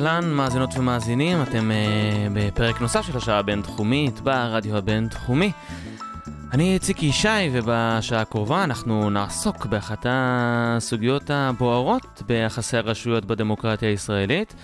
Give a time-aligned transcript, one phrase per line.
[0.00, 5.52] אהלן, מאזינות ומאזינים, אתם uh, בפרק נוסף של השעה הבינתחומית ברדיו הבינתחומי.
[6.52, 14.54] אני ציקי ישי, ובשעה הקרובה אנחנו נעסוק באחת הסוגיות הבוערות ביחסי הרשויות בדמוקרטיה הישראלית,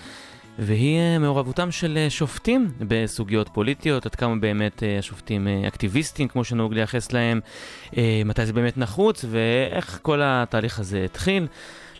[0.59, 6.43] והיא uh, מעורבותם של uh, שופטים בסוגיות פוליטיות, עד כמה באמת uh, השופטים אקטיביסטים, כמו
[6.43, 7.39] שנהוג לייחס להם,
[8.25, 11.47] מתי זה באמת נחוץ, ואיך כל התהליך הזה התחיל.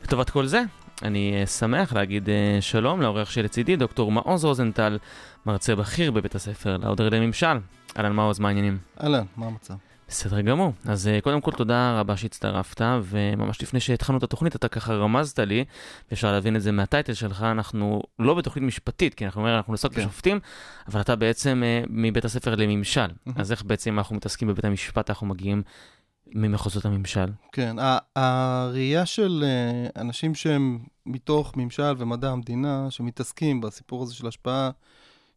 [0.03, 0.63] לטובת כל זה,
[1.03, 4.97] אני uh, שמח להגיד uh, שלום לעורך שלצידי, דוקטור מעוז רוזנטל,
[5.45, 7.57] מרצה בכיר בבית הספר להודר לממשל.
[7.97, 8.77] אהלן מעוז, מה העניינים?
[9.03, 9.73] אהלן, מה המצב?
[10.07, 10.73] בסדר גמור.
[10.85, 15.39] אז uh, קודם כל תודה רבה שהצטרפת, וממש לפני שהתחלנו את התוכנית אתה ככה רמזת
[15.39, 15.65] לי,
[16.11, 19.93] ואפשר להבין את זה מהטייטל שלך, אנחנו לא בתוכנית משפטית, כי אנחנו אומרים, אנחנו נעסוק
[19.93, 20.01] כן.
[20.01, 20.39] בשופטים,
[20.87, 23.07] אבל אתה בעצם מבית הספר לממשל.
[23.35, 25.63] אז איך בעצם אנחנו מתעסקים בבית המשפט, אנחנו מגיעים
[26.33, 27.31] ממחוזות הממשל?
[27.51, 27.75] כן,
[28.15, 34.71] הראייה של אה, אנשים שהם מתוך ממשל ומדע המדינה, שמתעסקים בסיפור הזה של השפעה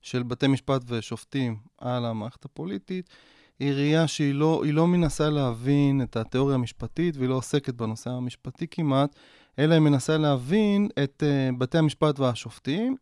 [0.02, 3.10] של בתי משפט ושופטים על המערכת הפוליטית,
[3.58, 8.10] היא ראייה שהיא לא, היא לא מנסה להבין את התיאוריה המשפטית והיא לא עוסקת בנושא
[8.10, 9.16] המשפטי כמעט,
[9.58, 12.96] אלא היא מנסה להבין את uh, בתי המשפט והשופטים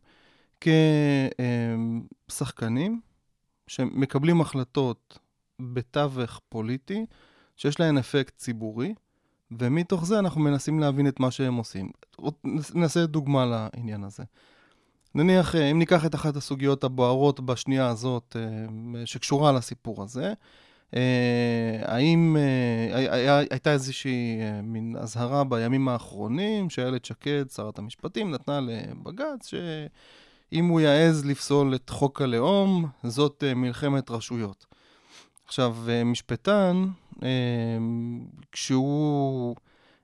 [2.27, 3.01] כשחקנים
[3.67, 5.19] שמקבלים החלטות
[5.59, 7.05] בתווך פוליטי,
[7.59, 8.93] שיש להן אפקט ציבורי,
[9.51, 11.91] ומתוך זה אנחנו מנסים להבין את מה שהם עושים.
[12.73, 14.23] נעשה דוגמה לעניין הזה.
[15.15, 20.33] נניח, אה, אם ניקח את אחת הסוגיות הבוערות בשנייה הזאת, אה, שקשורה לסיפור הזה,
[20.95, 22.37] אה, האם
[23.51, 31.25] הייתה איזושהי מין אזהרה בימים האחרונים שאיילת שקד, שרת המשפטים, נתנה לבג"ץ, שאם הוא יעז
[31.25, 34.65] לפסול את חוק הלאום, זאת מלחמת רשויות.
[35.49, 36.85] עכשיו, משפטן,
[38.51, 39.55] כשהוא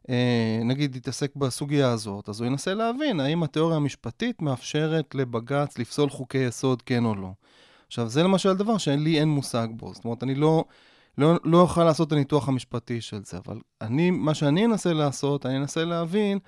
[0.10, 6.10] אה, נגיד יתעסק בסוגיה הזאת, אז הוא ינסה להבין האם התיאוריה המשפטית מאפשרת לבג"ץ לפסול
[6.10, 7.30] חוקי יסוד, כן או לא.
[7.88, 9.94] עכשיו, זה למשל דבר שלי אין מושג בו.
[9.94, 10.66] זאת אומרת, אני לא,
[11.18, 15.46] לא, לא אוכל לעשות את הניתוח המשפטי של זה, אבל אני, מה שאני אנסה לעשות,
[15.46, 16.40] אני אנסה להבין,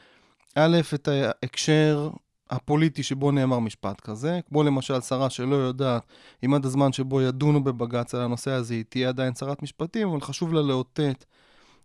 [0.56, 2.10] א', את ההקשר
[2.50, 6.06] הפוליטי שבו נאמר משפט כזה, כמו למשל שרה שלא יודעת
[6.46, 10.22] אם עד הזמן שבו ידונו בבג"ץ על הנושא הזה היא תהיה עדיין שרת משפטים, אבל
[10.22, 11.26] חשוב לה לאותת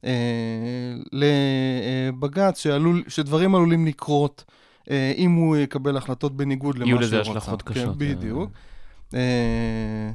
[0.05, 0.11] אה,
[1.13, 4.45] לבג"ץ שעלול, שדברים עלולים לקרות
[4.91, 7.21] אה, אם הוא יקבל החלטות בניגוד למה שהוא יהיו רוצה.
[7.21, 7.99] לזה השלכות כן, קשות.
[7.99, 8.51] בדיוק.
[9.15, 10.11] אה,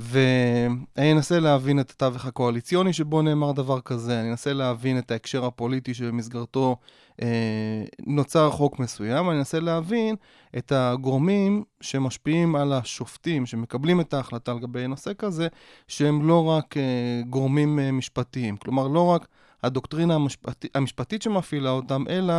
[0.00, 5.44] ואני אנסה להבין את התווך הקואליציוני שבו נאמר דבר כזה, אני אנסה להבין את ההקשר
[5.44, 6.76] הפוליטי שבמסגרתו
[7.22, 10.16] אה, נוצר חוק מסוים, אני אנסה להבין
[10.58, 15.48] את הגורמים שמשפיעים על השופטים, שמקבלים את ההחלטה לגבי נושא כזה,
[15.88, 18.56] שהם לא רק אה, גורמים אה, משפטיים.
[18.56, 19.28] כלומר, לא רק
[19.62, 22.34] הדוקטרינה המשפט, המשפטית שמפעילה אותם, אלא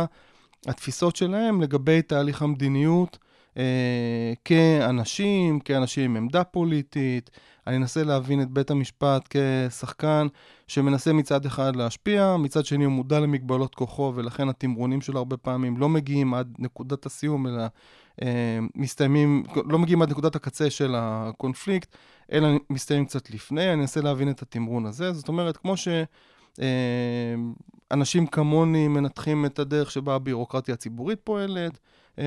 [0.66, 3.18] התפיסות שלהם לגבי תהליך המדיניות
[4.44, 7.30] כאנשים, כאנשים עם עמדה פוליטית.
[7.66, 10.26] אני אנסה להבין את בית המשפט כשחקן
[10.66, 15.76] שמנסה מצד אחד להשפיע, מצד שני הוא מודע למגבלות כוחו, ולכן התמרונים שלו הרבה פעמים
[15.76, 17.62] לא מגיעים עד נקודת הסיום, אלא
[18.22, 21.96] אה, מסתיימים, לא מגיעים עד נקודת הקצה של הקונפליקט,
[22.32, 23.72] אלא מסתיימים קצת לפני.
[23.72, 25.12] אני אנסה להבין את התמרון הזה.
[25.12, 25.88] זאת אומרת, כמו ש...
[26.60, 27.34] אה,
[27.90, 31.78] אנשים כמוני מנתחים את הדרך שבה הבירוקרטיה הציבורית פועלת אה,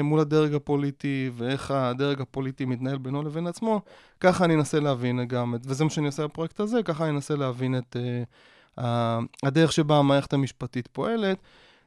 [0.01, 3.81] מול הדרג הפוליטי, ואיך הדרג הפוליטי מתנהל בינו לבין עצמו,
[4.19, 7.77] ככה אני אנסה להבין גם, וזה מה שאני עושה בפרויקט הזה, ככה אני אנסה להבין
[7.77, 7.95] את
[8.77, 8.83] uh,
[9.43, 11.37] הדרך שבה המערכת המשפטית פועלת.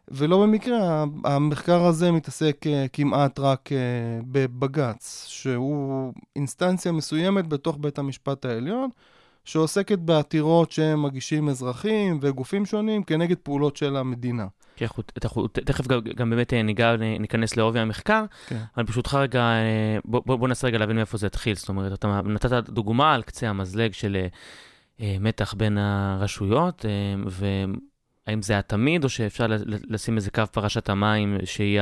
[0.08, 7.98] ולא במקרה, המחקר הזה מתעסק uh, כמעט רק uh, בבג"ץ, שהוא אינסטנציה מסוימת בתוך בית
[7.98, 8.90] המשפט העליון,
[9.44, 14.46] שעוסקת בעתירות שהם מגישים אזרחים וגופים שונים כנגד פעולות של המדינה.
[15.24, 18.62] אנחנו, תכף גם, גם באמת אה, ניגע, ניכנס לעובי המחקר, כן.
[18.76, 21.56] אבל ברשותך רגע, אה, בוא, בוא, בוא ננסה רגע להבין מאיפה זה התחיל.
[21.56, 24.26] זאת אומרת, אתה נתת דוגמה על קצה המזלג של אה,
[25.00, 26.90] אה, מתח בין הרשויות, אה,
[28.26, 31.80] והאם זה היה תמיד, או שאפשר לשים איזה קו פרשת המים, שהיא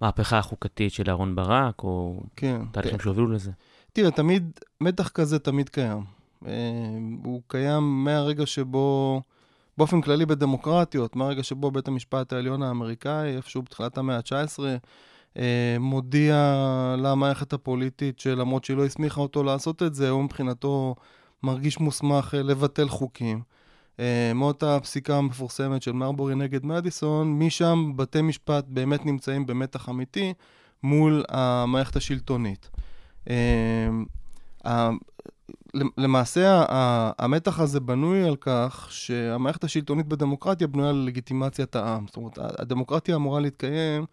[0.00, 2.60] המהפכה החוקתית של אהרן ברק, או כן.
[2.72, 3.50] תהליכים שהובילו לזה?
[3.92, 4.50] תראה, תמיד,
[4.80, 6.04] מתח כזה תמיד קיים.
[6.46, 6.52] אה,
[7.24, 9.22] הוא קיים מהרגע שבו,
[9.78, 14.58] באופן כללי בדמוקרטיות, מהרגע שבו בית המשפט העליון האמריקאי, איפשהו בתחילת המאה ה-19,
[15.38, 16.54] אה, מודיע
[16.98, 20.94] למערכת הפוליטית שלמרות שהיא לא הסמיכה אותו לעשות את זה, הוא מבחינתו
[21.42, 23.42] מרגיש מוסמך אה, לבטל חוקים.
[24.00, 30.32] אה, מאותה פסיקה המפורסמת של מרבורי נגד מדיסון, משם בתי משפט באמת נמצאים במתח אמיתי
[30.82, 32.70] מול המערכת השלטונית.
[35.76, 36.64] אה, למעשה
[37.18, 42.06] המתח הזה בנוי על כך שהמערכת השלטונית בדמוקרטיה בנויה על לגיטימציית העם.
[42.06, 44.04] זאת אומרת, הדמוקרטיה אמורה להתקיים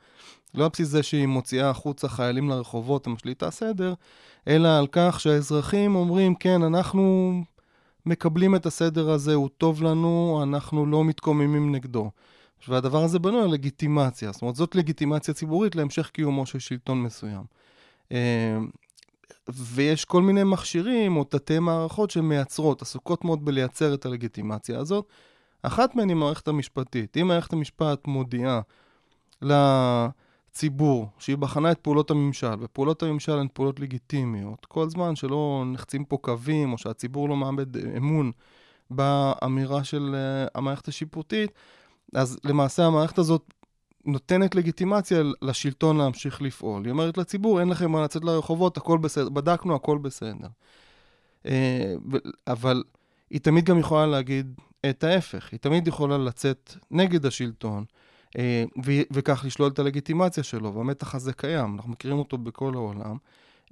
[0.54, 3.94] לא על בסיס זה שהיא מוציאה החוצה חיילים לרחובות ומשליטה סדר,
[4.48, 7.34] אלא על כך שהאזרחים אומרים, כן, אנחנו
[8.06, 12.12] מקבלים את הסדר הזה, הוא טוב לנו, אנחנו לא מתקוממים נגדו.
[12.68, 17.44] והדבר הזה בנוי על לגיטימציה, זאת אומרת, זאת לגיטימציה ציבורית להמשך קיומו של שלטון מסוים.
[19.50, 25.08] אה, ויש כל מיני מכשירים או תתי מערכות שמייצרות, עסוקות מאוד בלייצר את הלגיטימציה הזאת.
[25.64, 27.18] אחת מהן היא מערכת המשפטית.
[27.18, 28.62] אם מערכת המשפט מודיעה
[29.42, 36.06] לציבור שהיא בחנה את פעולות הממשל, ופעולות הממשל הן פעולות לגיטימיות, כל זמן שלא נחצים
[36.06, 38.32] פה קווים, או שהציבור לא מאבד אמון
[38.90, 41.52] באמירה של uh, המערכת השיפוטית,
[42.16, 43.54] אז למעשה המערכת הזאת
[44.06, 46.86] נותנת לגיטימציה לשלטון להמשיך לפעול.
[46.86, 50.48] היא אומרת לציבור, אין לכם מה לצאת לרחובות, הכל בסדר, בדקנו, הכל בסדר.
[51.46, 51.94] אה,
[52.48, 52.84] אבל
[53.30, 54.60] היא תמיד גם יכולה להגיד
[54.90, 57.86] את ההפך, היא תמיד יכולה לצאת נגד השלטון,
[58.38, 58.64] אה,
[59.12, 63.18] וכך לשלול את הלגיטימציה שלו, והמתח הזה קיים, אנחנו מכירים אותו בכל העולם.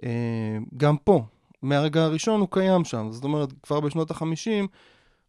[0.03, 1.23] אה, גם פה,
[1.61, 4.67] מהרגע הראשון הוא קיים שם, זאת אומרת, כבר בשנות ה-50,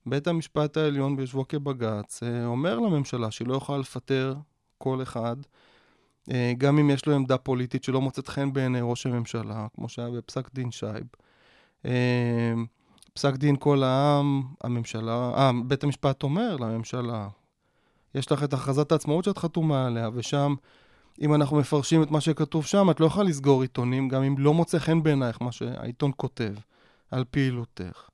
[0.06, 4.34] בית המשפט העליון ביושבו כבג"ץ אומר לממשלה שהיא לא יכולה לפטר
[4.82, 5.36] כל אחד,
[6.30, 10.10] אה, גם אם יש לו עמדה פוליטית שלא מוצאת חן בעיני ראש הממשלה, כמו שהיה
[10.10, 11.06] בפסק דין שייב.
[11.86, 12.52] אה,
[13.14, 17.28] פסק דין כל העם, הממשלה, אה, בית המשפט אומר לממשלה,
[18.14, 20.54] יש לך את הכרזת העצמאות שאת חתומה עליה, ושם,
[21.20, 24.54] אם אנחנו מפרשים את מה שכתוב שם, את לא יכולה לסגור עיתונים, גם אם לא
[24.54, 26.54] מוצא חן בעינייך מה שהעיתון כותב
[27.10, 28.11] על פעילותך.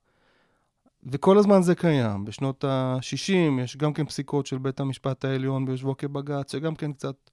[1.10, 2.24] וכל הזמן זה קיים.
[2.24, 7.30] בשנות ה-60 יש גם כן פסיקות של בית המשפט העליון ביושבו כבג"ץ, שגם כן קצת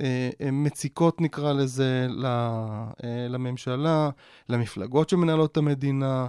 [0.00, 4.10] אה, אה, מציקות, נקרא לזה, ל, אה, לממשלה,
[4.48, 6.26] למפלגות שמנהלות את המדינה.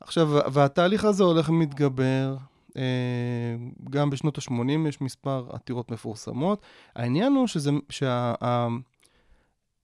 [0.00, 2.36] עכשיו, והתהליך הזה הולך ומתגבר.
[2.76, 2.82] אה,
[3.90, 6.62] גם בשנות ה-80 יש מספר עתירות מפורסמות.
[6.96, 7.70] העניין הוא שזה,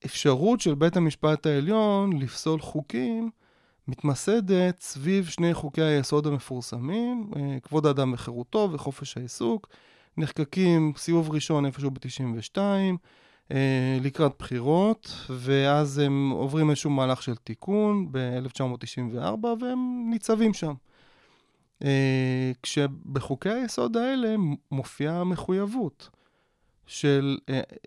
[0.04, 3.30] שהאפשרות של בית המשפט העליון לפסול חוקים,
[3.88, 9.68] מתמסדת סביב שני חוקי היסוד המפורסמים, אה, כבוד האדם וחירותו וחופש העיסוק,
[10.16, 12.58] נחקקים סיבוב ראשון איפשהו ב-92,
[13.52, 20.74] אה, לקראת בחירות, ואז הם עוברים איזשהו מהלך של תיקון ב-1994, והם ניצבים שם.
[21.84, 24.34] אה, כשבחוקי היסוד האלה
[24.70, 26.10] מופיעה המחויבות
[26.86, 27.38] של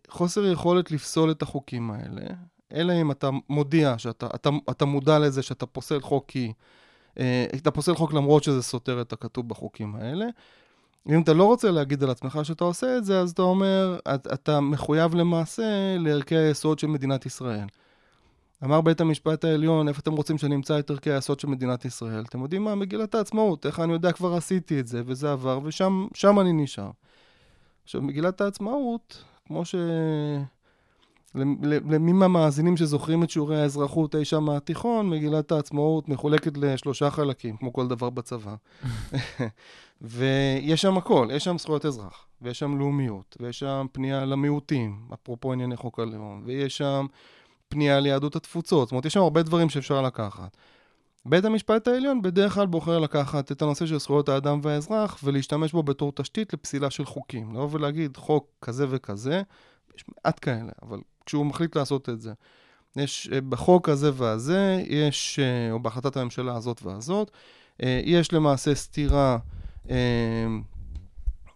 [0.10, 2.22] חוסר יכולת לפסול את החוקים האלה,
[2.74, 6.54] אלא אם אתה מודיע שאתה אתה, אתה מודע לזה שאתה פוסל חוק כי...
[7.20, 10.26] אה, אתה פוסל חוק למרות שזה סותר את הכתוב בחוקים האלה.
[11.10, 14.34] אם אתה לא רוצה להגיד על עצמך שאתה עושה את זה, אז אתה אומר, אתה,
[14.34, 17.68] אתה מחויב למעשה לערכי היסוד של מדינת ישראל.
[18.64, 22.24] אמר בית המשפט העליון, איפה אתם רוצים שנמצא את ערכי היסוד של מדינת ישראל?
[22.24, 22.76] אתם יודעים מה?
[22.76, 26.90] מגילת העצמאות, איך אני יודע, כבר עשיתי את זה, וזה עבר, ושם אני נשאר.
[27.84, 29.76] עכשיו, מגילת העצמאות, כמו ש...
[31.36, 37.74] למי מהמאזינים שזוכרים את שיעורי האזרחות אי שם מהתיכון, מגילת העצמאות מחולקת לשלושה חלקים, כמו
[37.74, 38.56] כל דבר בצבא.
[40.02, 45.54] ויש שם הכל, יש שם זכויות אזרח, ויש שם לאומיות, ויש שם פנייה למיעוטים, אפרופו
[45.54, 47.06] ענייני חוק הלאום, ויש שם
[47.70, 50.58] פנייה ליהדות התפוצות, זאת אומרת, יש שם הרבה דברים שאפשר לקחת.
[51.26, 55.84] בית המשפט העליון בדרך כלל בוחר לקחת את הנושא של זכויות האדם והאזרח ולהשתמש בו
[55.84, 57.52] בתור תשתית לפסילה של חוקים.
[57.52, 59.42] לבוא ולהגיד חוק כזה וכזה,
[59.96, 62.34] יש מעט כאלה, אבל כשהוא מחליט לעשות את זה.
[62.96, 67.32] יש אה, בחוק הזה והזה, יש, אה, או בהחלטת הממשלה הזאת והזאת,
[67.84, 69.38] אה, יש למעשה סתירה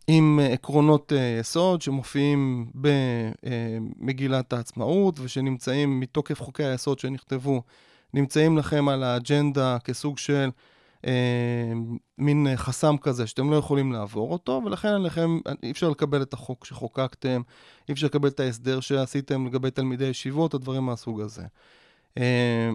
[0.07, 2.71] עם עקרונות יסוד שמופיעים
[3.99, 7.61] במגילת העצמאות ושנמצאים מתוקף חוקי היסוד שנכתבו,
[8.13, 10.49] נמצאים לכם על האג'נדה כסוג של
[12.17, 16.65] מין חסם כזה שאתם לא יכולים לעבור אותו, ולכן עליכם, אי אפשר לקבל את החוק
[16.65, 17.41] שחוקקתם,
[17.87, 21.43] אי אפשר לקבל את ההסדר שעשיתם לגבי תלמידי ישיבות, או דברים מהסוג הזה.
[22.17, 22.71] אה,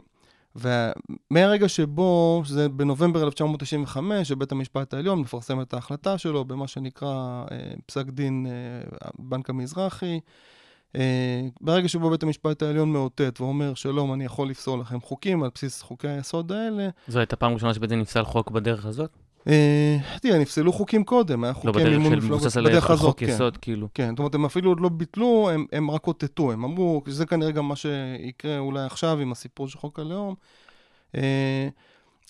[0.56, 7.56] ומהרגע שבו, שזה בנובמבר 1995, שבית המשפט העליון מפרסם את ההחלטה שלו במה שנקרא אה,
[7.86, 10.18] פסק דין אה, בנק המזרחי, אה,
[11.60, 15.82] ברגע שבו בית המשפט העליון מאותת ואומר, שלום, אני יכול לפסול לכם חוקים על בסיס
[15.82, 16.88] חוקי היסוד האלה.
[17.08, 19.10] זו הייתה פעם ראשונה שבעצם נפסל חוק בדרך הזאת?
[19.48, 23.18] אה, תראה, נפסלו חוקים קודם, היה חוקי מימון מפלגות, בדרך הזאת, לא, בדרך של חוק
[23.18, 23.26] כן.
[23.28, 23.88] יסוד, כאילו.
[23.94, 27.26] כן, זאת אומרת, הם אפילו עוד לא ביטלו, הם, הם רק אותתו, הם אמרו, שזה
[27.26, 30.34] כנראה גם מה שיקרה אולי עכשיו עם הסיפור של חוק הלאום.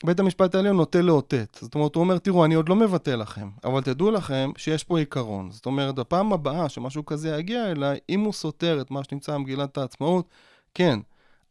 [0.04, 1.58] בית המשפט העליון נוטה לאותת.
[1.60, 4.98] זאת אומרת, הוא אומר, תראו, אני עוד לא מבטל לכם, אבל תדעו לכם שיש פה
[4.98, 5.50] עיקרון.
[5.50, 9.78] זאת אומרת, בפעם הבאה שמשהו כזה יגיע אליי, אם הוא סותר את מה שנמצא במגילת
[9.78, 10.28] העצמאות,
[10.74, 11.00] כן,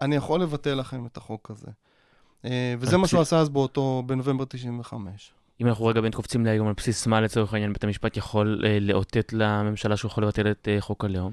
[0.02, 1.72] אני יכול לבטל לכם את החוק הזה.
[2.46, 5.32] אה, וזה מה שהוא עשה אז באותו, בנובמבר 95.
[5.62, 8.80] אם אנחנו רגע בין קופצים להיום על בסיס מה לצורך העניין בית המשפט יכול אה,
[8.80, 11.32] לאותת לממשלה שהוא יכול לבטל את אה, חוק הלאום?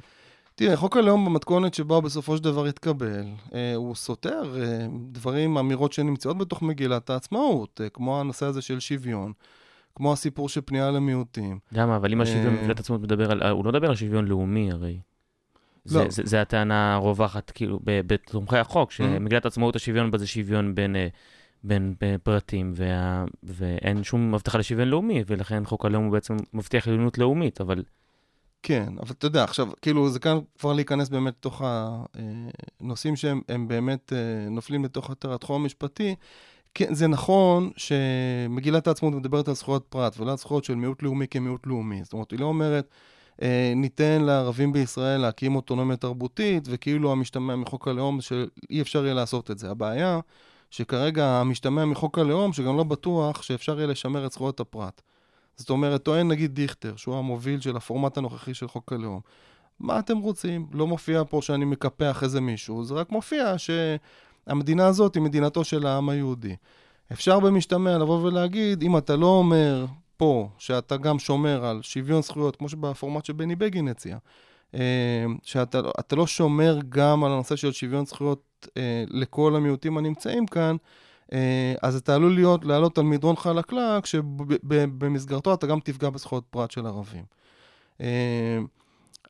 [0.54, 5.58] תראה, חוק הלאום במתכונת שבה הוא בסופו של דבר התקבל, אה, הוא סותר אה, דברים,
[5.58, 9.32] אמירות שנמצאות בתוך מגילת העצמאות, אה, כמו הנושא הזה של שוויון,
[9.94, 11.58] כמו הסיפור של פנייה למיעוטים.
[11.72, 11.96] למה?
[11.96, 13.42] אבל אם השוויון במגילת העצמאות מדבר על...
[13.42, 14.98] הוא לא מדבר על שוויון לאומי הרי.
[15.84, 16.10] זה, לא.
[16.10, 18.94] זה, זה הטענה הרווחת, כאילו, בתומכי החוק, Mm-hmm.
[18.94, 20.96] שמגילת העצמאות השוויון בה זה שוויון בין,
[21.64, 26.88] בין אה, פרטים, וה, ואין שום הבטחה לשוויון לאומי, ולכן חוק הלאום הוא בעצם מבטיח
[26.88, 27.82] עליונות לאומית, אבל
[28.66, 31.62] כן, אבל אתה יודע, עכשיו, כאילו, זה כאן כבר להיכנס באמת לתוך
[32.80, 36.14] הנושאים שהם הם באמת אה, נופלים לתוך התחום המשפטי.
[36.74, 41.28] כן, זה נכון שמגילת העצמאות מדברת על זכויות פרט ולא על זכויות של מיעוט לאומי
[41.28, 42.04] כמיעוט לאומי.
[42.04, 42.88] זאת אומרת, היא לא אומרת,
[43.42, 49.50] אה, ניתן לערבים בישראל להקים אוטונומיה תרבותית, וכאילו המשתמע מחוק הלאום שאי אפשר יהיה לעשות
[49.50, 49.70] את זה.
[49.70, 50.20] הבעיה
[50.70, 55.02] שכרגע המשתמע מחוק הלאום, שגם לא בטוח שאפשר יהיה לשמר את זכויות הפרט.
[55.56, 59.20] זאת אומרת, טוען נגיד דיכטר, שהוא המוביל של הפורמט הנוכחי של חוק הלאום.
[59.80, 60.66] מה אתם רוצים?
[60.72, 65.86] לא מופיע פה שאני מקפח איזה מישהו, זה רק מופיע שהמדינה הזאת היא מדינתו של
[65.86, 66.56] העם היהודי.
[67.12, 72.56] אפשר במשתמע לבוא ולהגיד, אם אתה לא אומר פה שאתה גם שומר על שוויון זכויות,
[72.56, 74.16] כמו שבפורמט שבני בגין הציע,
[74.74, 80.46] אה, שאתה אתה לא שומר גם על הנושא של שוויון זכויות אה, לכל המיעוטים הנמצאים
[80.46, 80.76] כאן,
[81.82, 86.86] אז אתה עלול להיות, לעלות על מדרון חלקלק, שבמסגרתו אתה גם תפגע בזכויות פרט של
[86.86, 87.24] ערבים.
[88.00, 88.58] אה,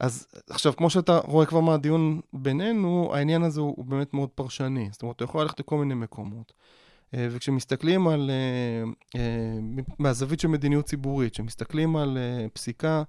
[0.01, 4.89] אז עכשיו, כמו שאתה רואה כבר מהדיון בינינו, העניין הזה הוא, הוא באמת מאוד פרשני.
[4.93, 6.53] זאת אומרת, הוא יכול ללכת לכל מיני מקומות.
[7.15, 9.59] אה, וכשמסתכלים על, אה, אה,
[9.99, 13.03] מהזווית של מדיניות ציבורית, כשמסתכלים על אה, פסיקה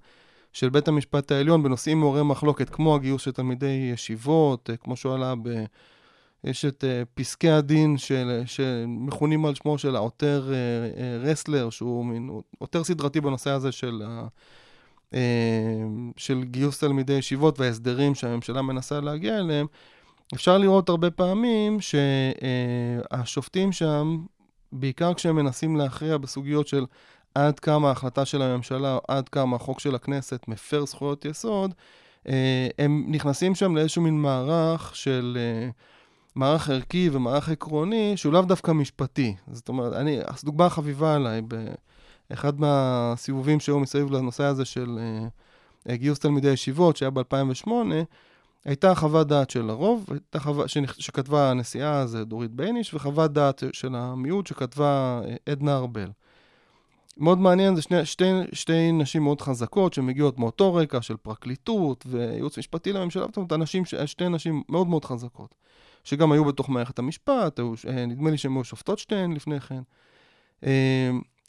[0.52, 5.14] של בית המשפט העליון בנושאים מעוררי מחלוקת, כמו הגיוס של תלמידי ישיבות, אה, כמו שהוא
[5.14, 5.64] עלה ב...
[6.46, 10.50] יש את uh, פסקי הדין של, שמכונים על שמו של העותר uh,
[10.98, 15.16] uh, רסלר, שהוא מין עותר סדרתי בנושא הזה של, uh, uh,
[16.16, 19.66] של גיוס תלמידי ישיבות וההסדרים שהממשלה מנסה להגיע אליהם.
[20.34, 24.18] אפשר לראות הרבה פעמים שהשופטים שם,
[24.72, 26.86] בעיקר כשהם מנסים להכריע בסוגיות של
[27.34, 31.74] עד כמה ההחלטה של הממשלה, או עד כמה החוק של הכנסת מפר זכויות יסוד,
[32.24, 32.28] uh,
[32.78, 35.38] הם נכנסים שם לאיזשהו מין מערך של...
[35.72, 35.95] Uh,
[36.36, 39.34] מערך ערכי ומערך עקרוני שהוא לאו דווקא משפטי.
[39.52, 41.42] זאת אומרת, אני, דוגמה חביבה עליי,
[42.30, 44.98] באחד מהסיבובים שהיו מסביב לנושא הזה של
[45.88, 47.70] uh, גיוס תלמידי ישיבות, שהיה ב-2008,
[48.64, 50.66] הייתה חוות דעת של הרוב, הייתה חוות,
[50.98, 56.10] שכתבה הנשיאה, זה דורית בייניש, וחוות דעת של המיעוט שכתבה uh, עדנה ארבל.
[57.16, 62.58] מאוד מעניין, זה שני, שתי, שתי נשים מאוד חזקות שמגיעות מאותו רקע של פרקליטות וייעוץ
[62.58, 63.66] משפטי לממשלה, זאת אומרת,
[64.06, 65.54] שתי נשים מאוד מאוד חזקות.
[66.06, 67.72] שגם היו בתוך מערכת המשפט, היו,
[68.08, 69.82] נדמה לי שהן היו שופטות שתיהן לפני כן.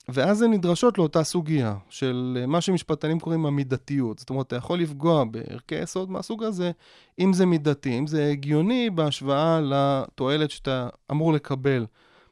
[0.10, 4.20] ואז הן נדרשות לאותה סוגיה של מה שמשפטנים קוראים המידתיות.
[4.20, 6.72] זאת אומרת, אתה יכול לפגוע בערכי יסוד מהסוג הזה,
[7.20, 11.86] אם זה מידתי, אם זה הגיוני בהשוואה לתועלת שאתה אמור לקבל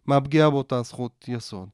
[0.06, 1.70] מהפגיעה באותה זכות יסוד.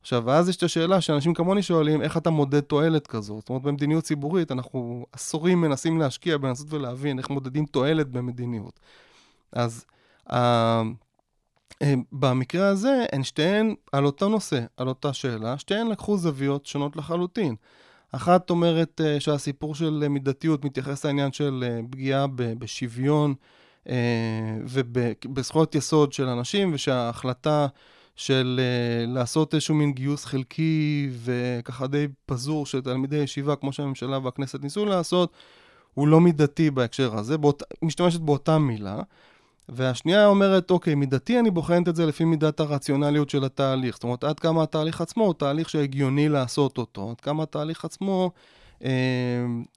[0.00, 3.40] עכשיו, ואז יש את השאלה שאנשים כמוני שואלים, איך אתה מודד תועלת כזאת?
[3.40, 8.80] זאת אומרת, במדיניות ציבורית אנחנו עשורים מנסים להשקיע בנסות ולהבין איך מודדים תועלת במדיניות.
[9.52, 9.84] אז
[10.30, 10.34] uh,
[12.12, 17.54] במקרה הזה, הן שתיהן על אותו נושא, על אותה שאלה, שתיהן לקחו זוויות שונות לחלוטין.
[18.12, 23.34] אחת אומרת uh, שהסיפור של uh, מידתיות מתייחס לעניין של uh, פגיעה ב- בשוויון
[23.84, 23.90] uh,
[24.68, 27.66] ובזכויות יסוד של אנשים, ושההחלטה
[28.16, 34.18] של uh, לעשות איזשהו מין גיוס חלקי וככה די פזור של תלמידי ישיבה, כמו שהממשלה
[34.18, 35.32] והכנסת ניסו לעשות,
[35.94, 39.00] הוא לא מידתי בהקשר הזה, באות, משתמשת באותה מילה.
[39.68, 43.94] והשנייה אומרת, אוקיי, מידתי אני בוחנת את זה לפי מידת הרציונליות של התהליך.
[43.94, 48.30] זאת אומרת, עד כמה התהליך עצמו הוא תהליך שהגיוני לעשות אותו, עד כמה התהליך עצמו
[48.84, 48.90] אה,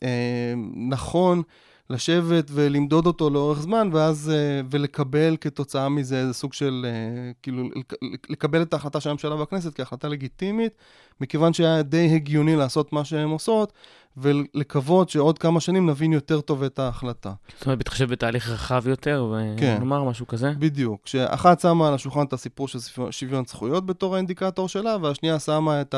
[0.03, 0.53] אה,
[0.89, 1.41] נכון
[1.91, 7.69] לשבת ולמדוד אותו לאורך זמן, ואז, אה, ולקבל כתוצאה מזה איזה סוג של, אה, כאילו,
[8.29, 10.73] לקבל את ההחלטה של הממשלה והכנסת כהחלטה לגיטימית,
[11.21, 13.73] מכיוון שהיה די הגיוני לעשות מה שהן עושות,
[14.17, 17.33] ולקוות שעוד כמה שנים נבין יותר טוב את ההחלטה.
[17.57, 20.09] זאת אומרת, בהתחשב בתהליך רחב יותר, ונאמר כן.
[20.09, 20.51] משהו כזה?
[20.59, 21.07] בדיוק.
[21.07, 22.79] שאחת שמה על השולחן את הסיפור של
[23.11, 25.95] שוויון זכויות בתור האינדיקטור שלה, והשנייה שמה את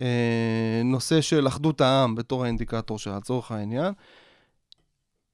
[0.00, 3.92] הנושא של אחדות העם בתור האינדיקטור שלה, לצורך העניין.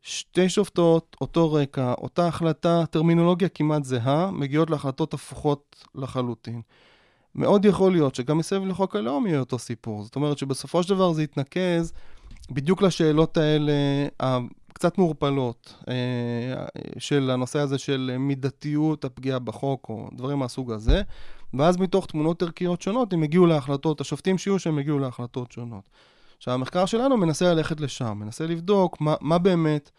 [0.02, 6.62] שתי שופטות, אותו רקע, אותה החלטה, טרמינולוגיה כמעט זהה, מגיעות להחלטות הפוכות לחלוטין.
[7.34, 10.02] מאוד יכול להיות שגם מסביב לחוק הלאום יהיה אותו סיפור.
[10.02, 11.92] זאת אומרת שבסופו של דבר זה יתנקז
[12.50, 13.72] בדיוק לשאלות האלה
[14.20, 16.66] הקצת מעורפלות אה,
[16.98, 21.02] של הנושא הזה של מידתיות הפגיעה בחוק או דברים מהסוג הזה,
[21.54, 25.88] ואז מתוך תמונות ערכיות שונות הם הגיעו להחלטות, השופטים שיהיו שהם הגיעו להחלטות שונות.
[26.36, 29.90] עכשיו, המחקר שלנו מנסה ללכת לשם, מנסה לבדוק מה, מה באמת,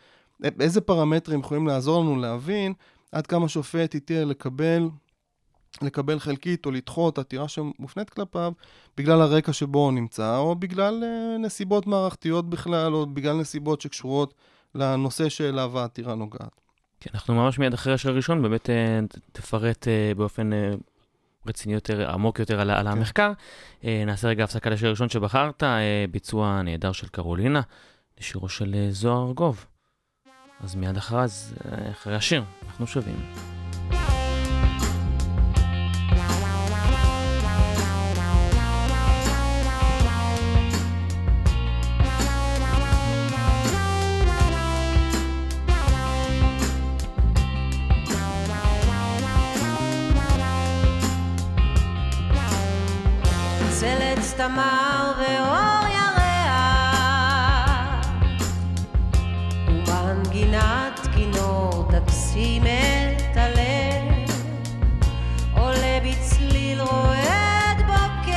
[0.59, 2.73] איזה פרמטרים יכולים לעזור לנו להבין
[3.11, 4.89] עד כמה שופט יתהיה לקבל,
[5.81, 8.51] לקבל חלקית או לדחות עתירה שמופנית כלפיו
[8.97, 14.33] בגלל הרקע שבו הוא נמצא, או בגלל uh, נסיבות מערכתיות בכלל, או בגלל נסיבות שקשורות
[14.75, 16.61] לנושא שאליו העתירה נוגעת.
[16.99, 20.49] כן, אנחנו ממש מיד אחרי השיר הראשון, באמת uh, תפרט uh, באופן
[21.47, 22.87] רציני יותר, עמוק יותר על, על כן.
[22.87, 23.31] המחקר.
[23.83, 25.63] נעשה רגע הפסקה לשיר הראשון שבחרת,
[26.11, 27.61] ביצוע נהדר של קרולינה,
[28.19, 29.65] לשירו של זוהר ארגוב.
[30.59, 31.25] אז מיד אחרי,
[31.91, 33.58] אחרי השיר, אנחנו שווים.
[54.39, 57.27] תמר ואור ירח.
[59.67, 64.31] ומנגינת כינור תקסים את הלב.
[65.57, 68.33] עולה בצליל רועד בוקע.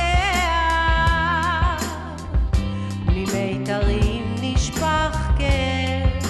[3.05, 6.23] ממיתרים נשפך כאב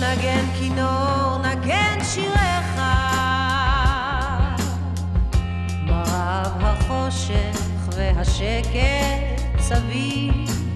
[0.00, 2.51] נגן כינור נגן שיריך
[8.42, 10.71] והשקט סביב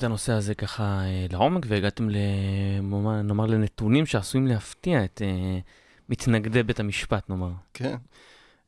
[0.00, 5.58] את הנושא הזה ככה אה, לעומק והגעתם, למאמר- נאמר, לנתונים שעשויים להפתיע את אה,
[6.08, 7.50] מתנגדי בית המשפט, נאמר.
[7.74, 7.96] כן.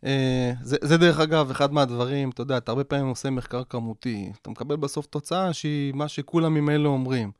[0.04, 4.32] אה, זה, זה דרך אגב אחד מהדברים, אתה יודע, אתה הרבה פעמים עושה מחקר כמותי,
[4.42, 7.30] אתה מקבל בסוף תוצאה שהיא מה שכולם ממילא אומרים.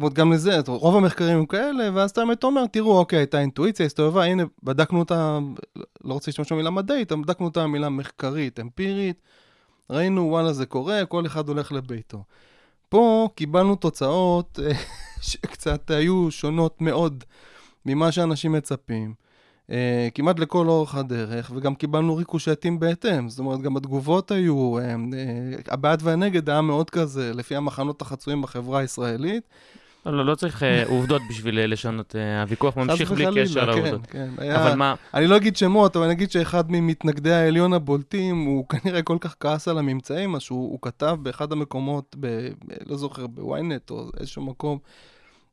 [0.00, 4.24] וגם לזה, רוב המחקרים הם כאלה, ואז אתה באמת אומר, תראו, אוקיי, הייתה אינטואיציה, הסתובבה,
[4.24, 5.38] הנה, בדקנו אותה,
[6.04, 9.22] לא רוצה להשתמש במילה מדעית, בדקנו אותה במילה מחקרית, אמפירית,
[9.90, 12.22] ראינו, וואלה, זה קורה, כל אחד הולך לביתו.
[12.88, 14.72] פה קיבלנו תוצאות אה,
[15.30, 17.24] שקצת היו שונות מאוד
[17.86, 19.14] ממה שאנשים מצפים.
[19.66, 19.70] Uh,
[20.14, 23.28] כמעט לכל אורך הדרך, וגם קיבלנו ריקושטים בהתאם.
[23.28, 28.42] זאת אומרת, גם התגובות היו, uh, uh, הבעד והנגד היה מאוד כזה, לפי המחנות החצויים
[28.42, 29.44] בחברה הישראלית.
[30.06, 34.06] לא, לא, לא צריך אה, עובדות בשביל אה, לשנות, אה, הוויכוח ממשיך בלי קשר לעובדות.
[34.06, 34.42] כן, כן.
[34.42, 38.64] היה, אבל מה, אני לא אגיד שמות, אבל אני אגיד שאחד ממתנגדי העליון הבולטים, הוא
[38.70, 42.48] כנראה כל כך כעס על הממצאים, אז שהוא הוא כתב באחד המקומות, ב,
[42.86, 44.78] לא זוכר, בוויינט או איזשהו מקום,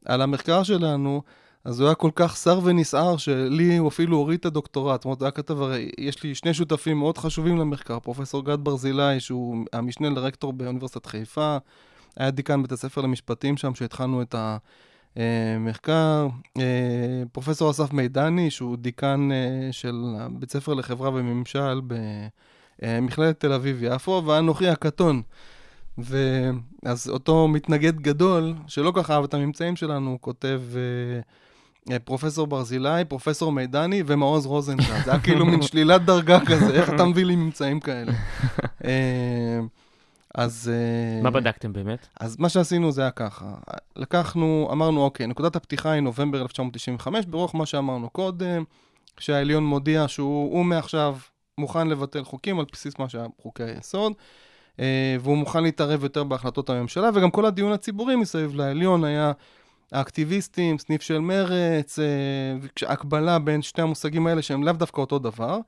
[0.05, 1.21] על המחקר שלנו,
[1.65, 5.01] אז הוא היה כל כך שר ונסער, שלי הוא אפילו הוריד את הדוקטורט.
[5.01, 9.19] זאת אומרת, היה כתב, הרי יש לי שני שותפים מאוד חשובים למחקר, פרופסור גד ברזילי,
[9.19, 11.57] שהוא המשנה לרקטור באוניברסיטת חיפה,
[12.17, 14.35] היה דיקן בית הספר למשפטים שם, שהתחלנו את
[15.15, 16.27] המחקר.
[16.57, 16.63] אה,
[17.31, 21.81] פרופסור אסף מידני, שהוא דיקן אה, של בית ספר לחברה וממשל
[22.81, 25.21] במכללת תל אביב-יפו, ואנוכי הקטון.
[25.97, 31.99] ואז אותו מתנגד גדול, שלא כל כך אהב את הממצאים שלנו, הוא כותב אה, אה,
[31.99, 34.83] פרופסור ברזילי, פרופסור מידני ומעוז רוזנטל.
[35.05, 38.11] זה היה כאילו מין שלילת דרגה כזה, איך אתה מביא לי ממצאים כאלה?
[40.33, 40.71] אז...
[40.73, 42.07] אה, מה בדקתם באמת?
[42.19, 43.53] אז מה שעשינו זה היה ככה,
[43.95, 48.63] לקחנו, אמרנו, אוקיי, נקודת הפתיחה היא נובמבר 1995, ברוח מה שאמרנו קודם,
[49.19, 51.17] שהעליון מודיע שהוא הוא מעכשיו
[51.57, 54.13] מוכן לבטל חוקים על בסיס מה שהיה חוקי היסוד,
[54.79, 59.31] אה, והוא מוכן להתערב יותר בהחלטות הממשלה, וגם כל הדיון הציבורי מסביב לעליון היה
[59.91, 65.59] האקטיביסטים, סניף של מרץ, אה, הקבלה בין שני המושגים האלה שהם לאו דווקא אותו דבר.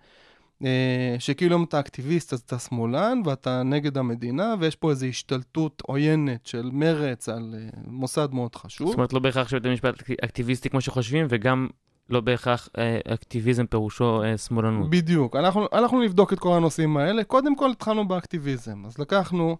[0.64, 5.82] אה, שכאילו אם אתה אקטיביסט אז אתה שמאלן ואתה נגד המדינה, ויש פה איזו השתלטות
[5.86, 8.88] עוינת של מרץ על אה, מוסד מאוד חשוב.
[8.88, 11.68] זאת אומרת, לא בהכרח שבית המשפט אקט- אקטיביסטי כמו שחושבים, וגם
[12.10, 14.90] לא בהכרח אה, אקטיביזם פירושו שמאלנות.
[14.90, 15.36] בדיוק.
[15.36, 17.24] אנחנו, אנחנו נבדוק את כל הנושאים האלה.
[17.24, 18.86] קודם כל התחלנו באקטיביזם.
[18.86, 19.58] אז לקחנו,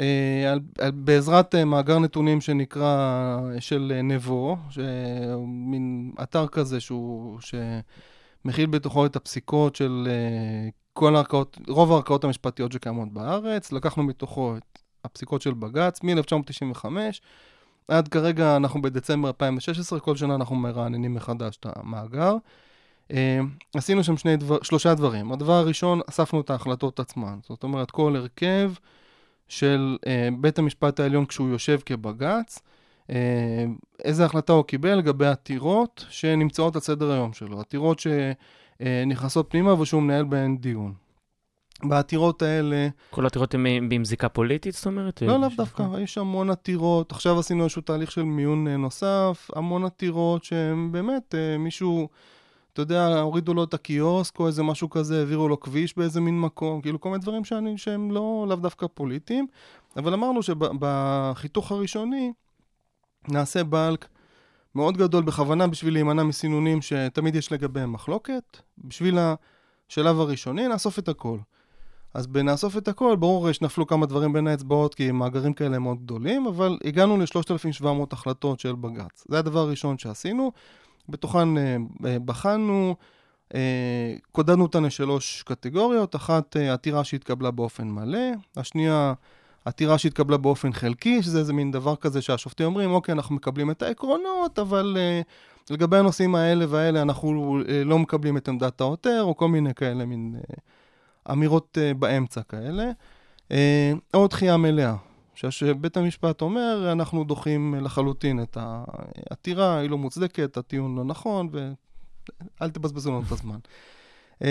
[0.00, 4.56] אה, על, על, בעזרת אה, מאגר נתונים שנקרא, של אה, נבו,
[5.46, 7.38] מין אתר כזה שהוא,
[8.44, 13.72] שמכיל בתוכו את הפסיקות של אה, כל הערכאות, רוב הערכאות המשפטיות שקיימות בארץ.
[13.72, 16.84] לקחנו מתוכו את הפסיקות של בג"ץ מ-1995.
[17.88, 22.36] עד כרגע אנחנו בדצמבר 2016, כל שנה אנחנו מרעננים מחדש את המאגר.
[23.12, 23.14] Uh,
[23.76, 25.32] עשינו שם שני דבר, שלושה דברים.
[25.32, 27.38] הדבר הראשון, אספנו את ההחלטות עצמן.
[27.48, 28.72] זאת אומרת, כל הרכב
[29.48, 30.08] של uh,
[30.40, 32.58] בית המשפט העליון כשהוא יושב כבג"ץ,
[34.04, 37.60] איזה החלטה הוא קיבל לגבי עתירות שנמצאות על סדר היום שלו.
[37.60, 37.98] עתירות
[38.80, 40.92] שנכנסות פנימה ושהוא מנהל בהן דיון.
[41.82, 45.22] בעתירות האלה, כל העתירות הן עם- זיקה פוליטית, זאת אומרת?
[45.22, 47.12] לא, אה, לאו ש- דווקא, יש המון עתירות.
[47.12, 52.08] עכשיו עשינו איזשהו תהליך של מיון אה, נוסף, המון עתירות שהן באמת, אה, מישהו,
[52.72, 56.40] אתה יודע, הורידו לו את הקיוסק או איזה משהו כזה, העבירו לו כביש באיזה מין
[56.40, 59.46] מקום, כאילו כל מיני דברים שאני, שהם לא לאו דווקא פוליטיים,
[59.96, 62.32] אבל אמרנו שבחיתוך הראשוני
[63.28, 64.08] נעשה בלק
[64.74, 68.58] מאוד גדול בכוונה בשביל להימנע מסינונים שתמיד יש לגביהם מחלוקת.
[68.78, 69.18] בשביל
[69.88, 71.38] השלב הראשוני נאסוף את הכל.
[72.14, 76.46] אז בנאסוף את הכל, ברור שנפלו כמה דברים בין האצבעות, כי מאגרים כאלה מאוד גדולים,
[76.46, 79.24] אבל הגענו ל-3,700 החלטות של בג"ץ.
[79.28, 80.52] זה הדבר הראשון שעשינו.
[81.08, 82.96] בתוכן אה, אה, בחנו,
[83.54, 86.16] אה, קודדנו אותן לשלוש קטגוריות.
[86.16, 88.28] אחת, עתירה שהתקבלה באופן מלא.
[88.56, 89.12] השנייה,
[89.64, 93.82] עתירה שהתקבלה באופן חלקי, שזה איזה מין דבר כזה שהשופטים אומרים, אוקיי, אנחנו מקבלים את
[93.82, 95.20] העקרונות, אבל אה,
[95.70, 100.04] לגבי הנושאים האלה והאלה אנחנו אה, לא מקבלים את עמדת העותר, או כל מיני כאלה
[100.04, 100.34] מין...
[100.36, 100.54] אה,
[101.32, 102.90] אמירות uh, באמצע כאלה,
[103.48, 103.54] uh,
[104.14, 104.96] או דחייה מלאה.
[105.34, 112.70] שבית המשפט אומר, אנחנו דוחים לחלוטין את העתירה, היא לא מוצדקת, הטיעון לא נכון, ואל
[112.70, 113.58] תבזבזו לנו את הזמן.
[114.42, 114.44] Uh,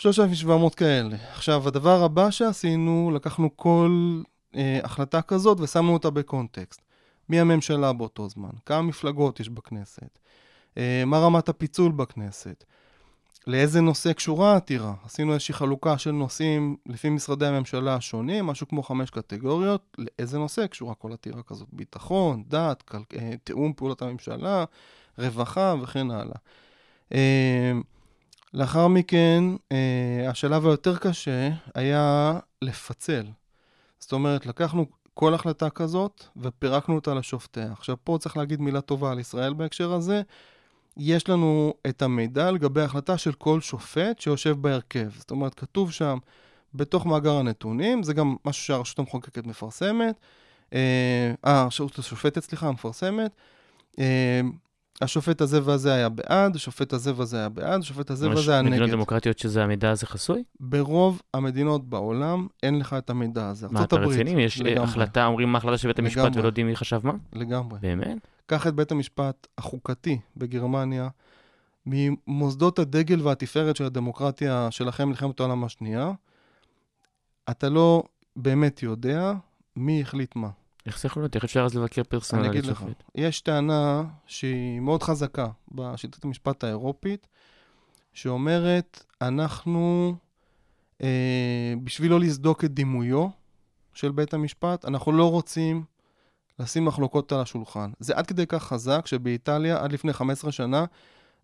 [0.00, 1.16] 3,700 כאלה.
[1.32, 4.20] עכשיו, הדבר הבא שעשינו, לקחנו כל
[4.52, 6.80] uh, החלטה כזאת ושמנו אותה בקונטקסט.
[7.28, 8.50] מי הממשלה באותו זמן?
[8.66, 10.18] כמה מפלגות יש בכנסת?
[10.74, 12.64] Uh, מה רמת הפיצול בכנסת?
[13.46, 14.94] לאיזה נושא קשורה העתירה.
[15.04, 20.66] עשינו איזושהי חלוקה של נושאים לפי משרדי הממשלה השונים, משהו כמו חמש קטגוריות, לאיזה נושא
[20.66, 21.68] קשורה כל עתירה כזאת.
[21.72, 22.98] ביטחון, דת, כל...
[23.44, 24.64] תיאום פעולות הממשלה,
[25.18, 26.36] רווחה וכן הלאה.
[28.54, 32.32] לאחר מכן, אה, השלב היותר קשה היה
[32.62, 33.26] לפצל.
[34.00, 37.72] זאת אומרת, לקחנו כל החלטה כזאת ופירקנו אותה לשופטיה.
[37.72, 40.22] עכשיו, פה צריך להגיד מילה טובה על ישראל בהקשר הזה.
[40.96, 45.08] יש לנו את המידע לגבי החלטה של כל שופט שיושב בהרכב.
[45.16, 46.18] זאת אומרת, כתוב שם
[46.74, 50.20] בתוך מאגר הנתונים, זה גם משהו שהרשות המחוקקת מפרסמת,
[50.72, 53.30] אה, הרשות השופטת, סליחה, מפרסמת.
[53.98, 54.40] אה,
[55.00, 58.66] השופט הזה והזה היה בעד, השופט הזה והזה היה בעד, השופט הזה והזה היה יש
[58.66, 58.92] מדינות נגד.
[58.92, 60.44] דמוקרטיות שזה המידע הזה חסוי?
[60.60, 63.66] ברוב המדינות בעולם אין לך את המידע הזה.
[63.70, 64.42] מה, אתה רציני?
[64.42, 66.38] יש אה, לגמרי, החלטה, אומרים מה החלטה של בית המשפט לגמרי.
[66.38, 67.12] ולא יודעים מי חשב מה?
[67.32, 67.78] לגמרי.
[67.82, 68.18] באמת?
[68.46, 71.08] קח את בית המשפט החוקתי בגרמניה,
[71.86, 76.12] ממוסדות הדגל והתפארת של הדמוקרטיה שלכם מלחמת העולם השנייה,
[77.50, 78.02] אתה לא
[78.36, 79.32] באמת יודע
[79.76, 80.48] מי החליט מה.
[80.86, 81.34] איך זה יכול להיות?
[81.34, 83.02] איך אפשר אז לבקר אני פרסונלית אגיד לך, שופט?
[83.14, 87.26] יש טענה שהיא מאוד חזקה בשיטת המשפט האירופית,
[88.12, 90.14] שאומרת, אנחנו,
[91.02, 93.28] אה, בשביל לא לסדוק את דימויו
[93.94, 95.84] של בית המשפט, אנחנו לא רוצים
[96.58, 97.90] לשים מחלוקות על השולחן.
[98.00, 100.84] זה עד כדי כך חזק שבאיטליה, עד לפני 15 שנה,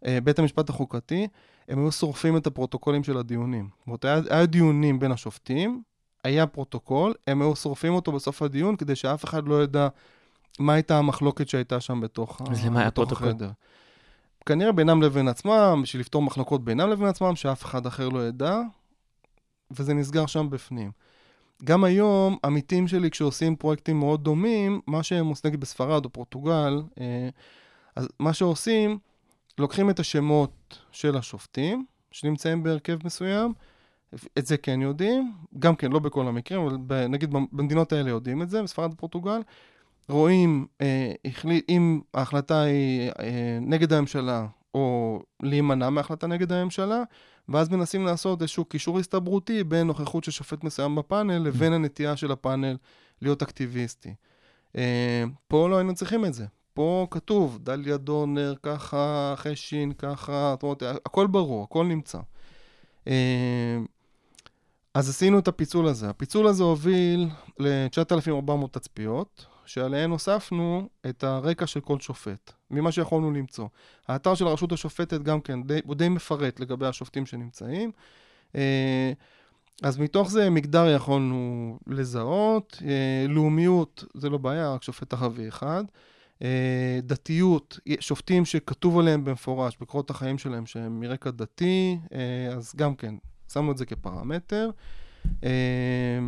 [0.07, 1.29] אה, בית המשפט החוקתי,
[1.69, 3.69] הם היו שורפים את הפרוטוקולים של הדיונים.
[3.79, 5.83] זאת אומרת, היה, היה דיונים בין השופטים,
[6.27, 9.89] היה פרוטוקול, הם היו שורפים אותו בסוף הדיון כדי שאף אחד לא ידע
[10.59, 13.29] מה הייתה המחלוקת שהייתה שם בתוך, ה- אז למה היה בתוך פרוטוקול?
[13.29, 13.51] החדר.
[14.47, 18.61] כנראה בינם לבין עצמם, בשביל לפתור מחלוקות בינם לבין עצמם, שאף אחד אחר לא ידע,
[19.71, 20.91] וזה נסגר שם בפנים.
[21.65, 26.83] גם היום, עמיתים שלי, כשעושים פרויקטים מאוד דומים, מה שהם עושים, נגיד בספרד או פורטוגל,
[27.01, 27.29] אה,
[27.97, 28.99] אז מה שעושים,
[29.59, 33.53] לוקחים את השמות של השופטים, שנמצאים בהרכב מסוים,
[34.39, 38.43] את זה כן יודעים, גם כן, לא בכל המקרים, אבל ב, נגיד במדינות האלה יודעים
[38.43, 39.41] את זה, בספרד ופורטוגל,
[40.09, 47.03] רואים אה, החליט, אם ההחלטה היא אה, נגד הממשלה, או להימנע מההחלטה נגד הממשלה,
[47.49, 52.33] ואז מנסים לעשות איזשהו קישור הסתברותי בין נוכחות של שופט מסוים בפאנל לבין הנטייה של
[52.33, 52.77] הפאנל
[53.23, 54.15] להיות אקטיביסטי.
[54.77, 56.47] אה, פה לא היינו צריכים את זה.
[56.75, 62.19] פה כתוב, דליה דורנר ככה, חשין ככה, זאת אומרת, הכל ברור, הכל נמצא.
[63.09, 63.79] אה,
[64.97, 66.11] אז עשינו את הפיצול הזה.
[66.11, 67.29] הפיצול הזה הוביל
[67.59, 73.69] ל-9,400 תצפיות, שעליהן הוספנו את הרקע של כל שופט, ממה שיכולנו למצוא.
[74.09, 77.91] האתר של הרשות השופטת גם כן, די, הוא די מפרט לגבי השופטים שנמצאים.
[78.57, 79.13] אה,
[79.83, 85.85] אז מתוך זה מגדר יכולנו לזהות, אה, לאומיות זה לא בעיה, רק שופט ערבי אחד.
[86.43, 91.99] אה, דתיות, שופטים שכתוב עליהם במפורש בקורות החיים שלהם שהם מרקע דתי,
[92.57, 93.15] אז גם כן,
[93.57, 94.71] שמנו את זה כפרמטר.
[95.45, 96.19] אה,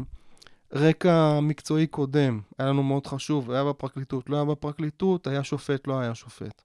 [0.73, 6.01] רקע מקצועי קודם, היה לנו מאוד חשוב, היה בפרקליטות, לא היה בפרקליטות, היה שופט, לא
[6.01, 6.63] היה שופט.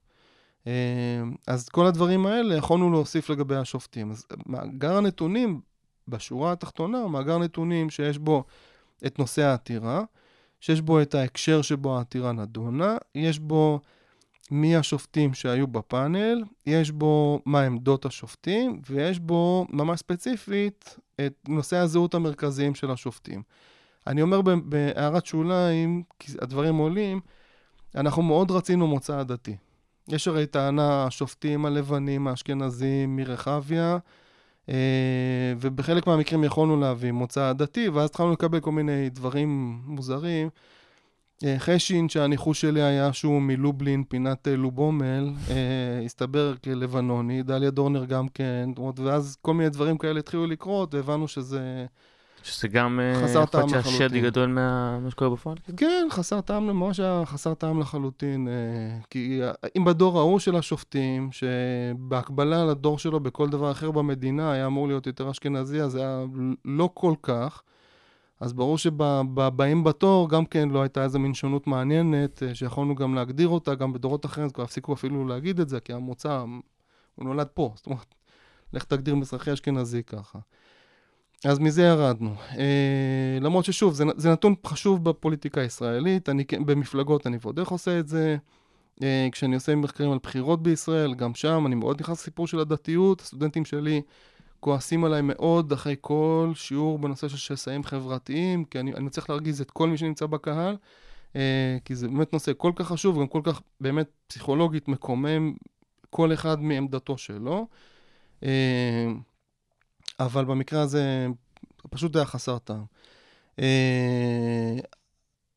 [0.66, 0.72] אה,
[1.46, 4.10] אז כל הדברים האלה יכולנו להוסיף לגבי השופטים.
[4.10, 5.60] אז מאגר הנתונים,
[6.08, 8.44] בשורה התחתונה, הוא מאגר נתונים שיש בו
[9.06, 10.02] את נושא העתירה,
[10.60, 13.80] שיש בו את ההקשר שבו העתירה נדונה, יש בו
[14.50, 21.78] מי השופטים שהיו בפאנל, יש בו מה עמדות השופטים, ויש בו ממש ספציפית את נושאי
[21.78, 23.42] הזהות המרכזיים של השופטים.
[24.06, 27.20] אני אומר בהערת שוליים, כי הדברים עולים,
[27.94, 29.56] אנחנו מאוד רצינו מוצא עדתי.
[30.08, 33.98] יש הרי טענה, השופטים הלבנים, האשכנזים מרחביה,
[34.68, 34.74] אה,
[35.60, 40.48] ובחלק מהמקרים יכולנו להביא מוצא עדתי, ואז התחלנו לקבל כל מיני דברים מוזרים.
[41.44, 48.04] אה, חשין, שהניחוש שלי היה שהוא מלובלין, פינת אה, לובומל, אה, הסתבר כלבנוני, דליה דורנר
[48.04, 51.86] גם כן, ואז כל מיני דברים כאלה התחילו לקרות, והבנו שזה...
[52.42, 54.24] שזה גם חסר טעם להיות שהשד לחלוטין.
[54.24, 55.56] גדול ממה שקורה בפועל?
[55.64, 55.78] כאילו?
[55.78, 58.48] כן, חסר טעם, ממש היה חסר טעם לחלוטין.
[59.10, 59.40] כי
[59.78, 65.06] אם בדור ההוא של השופטים, שבהקבלה לדור שלו בכל דבר אחר במדינה היה אמור להיות
[65.06, 66.24] יותר אשכנזי, אז זה היה
[66.64, 67.62] לא כל כך.
[68.44, 73.14] אז ברור שבבאים בתור גם כן לא הייתה איזו מין שונות מעניינת, אה, שיכולנו גם
[73.14, 76.44] להגדיר אותה, גם בדורות אחרים, אז כבר הפסיקו אפילו להגיד את זה, כי המוצא,
[77.14, 77.72] הוא נולד פה.
[77.76, 78.14] זאת אומרת,
[78.72, 80.38] לך תגדיר מזרחי אשכנזי ככה.
[81.44, 82.34] אז מזה ירדנו.
[82.58, 87.68] אה, למרות ששוב, זה, זה נתון חשוב בפוליטיקה הישראלית, אני כן- במפלגות אני ועוד איך
[87.68, 88.36] עושה את זה.
[89.02, 93.20] אה, כשאני עושה מחקרים על בחירות בישראל, גם שם אני מאוד נכנס לסיפור של הדתיות.
[93.20, 94.02] הסטודנטים שלי
[94.64, 99.60] כועסים עליי מאוד אחרי כל שיעור בנושא של שסעים חברתיים, כי אני, אני צריך להרגיז
[99.60, 100.76] את כל מי שנמצא בקהל,
[101.36, 105.54] אה, כי זה באמת נושא כל כך חשוב, גם כל כך באמת פסיכולוגית מקומם,
[106.10, 107.66] כל אחד מעמדתו שלו.
[108.42, 109.06] אה,
[110.20, 111.26] אבל במקרה הזה
[111.90, 112.84] פשוט היה חסר טעם.
[113.58, 114.76] אה,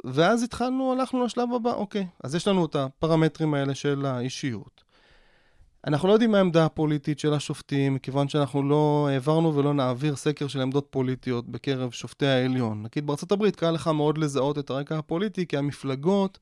[0.03, 4.86] ואז התחלנו, הלכנו לשלב הבא, אוקיי, אז יש לנו את הפרמטרים האלה של האישיות.
[5.85, 10.47] אנחנו לא יודעים מה העמדה הפוליטית של השופטים, מכיוון שאנחנו לא העברנו ולא נעביר סקר
[10.47, 12.83] של עמדות פוליטיות בקרב שופטי העליון.
[12.83, 16.39] נגיד בארצות הברית קל לך מאוד לזהות את הרקע הפוליטי, כי המפלגות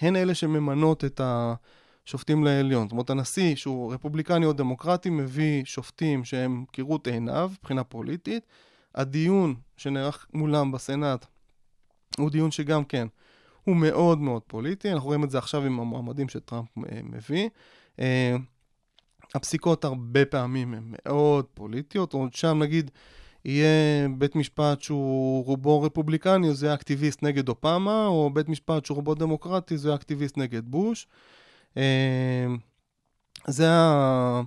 [0.00, 2.84] הן אלה שממנות את השופטים לעליון.
[2.84, 8.46] זאת אומרת, הנשיא, שהוא רפובליקני או דמוקרטי, מביא שופטים שהם כראות עיניו, מבחינה פוליטית.
[8.94, 11.26] הדיון שנערך מולם בסנאט
[12.18, 13.06] הוא דיון שגם כן,
[13.64, 14.92] הוא מאוד מאוד פוליטי.
[14.92, 17.48] אנחנו רואים את זה עכשיו עם המועמדים שטראמפ אה, מביא.
[19.34, 22.90] הפסיקות הרבה פעמים הן מאוד פוליטיות, או שם נגיד
[23.44, 29.14] יהיה בית משפט שהוא רובו רפובליקני, זה אקטיביסט נגד אופמה, או בית משפט שהוא רובו
[29.14, 31.06] דמוקרטי, זה אקטיביסט נגד בוש.
[31.76, 32.46] אה,
[33.46, 34.40] זה ה...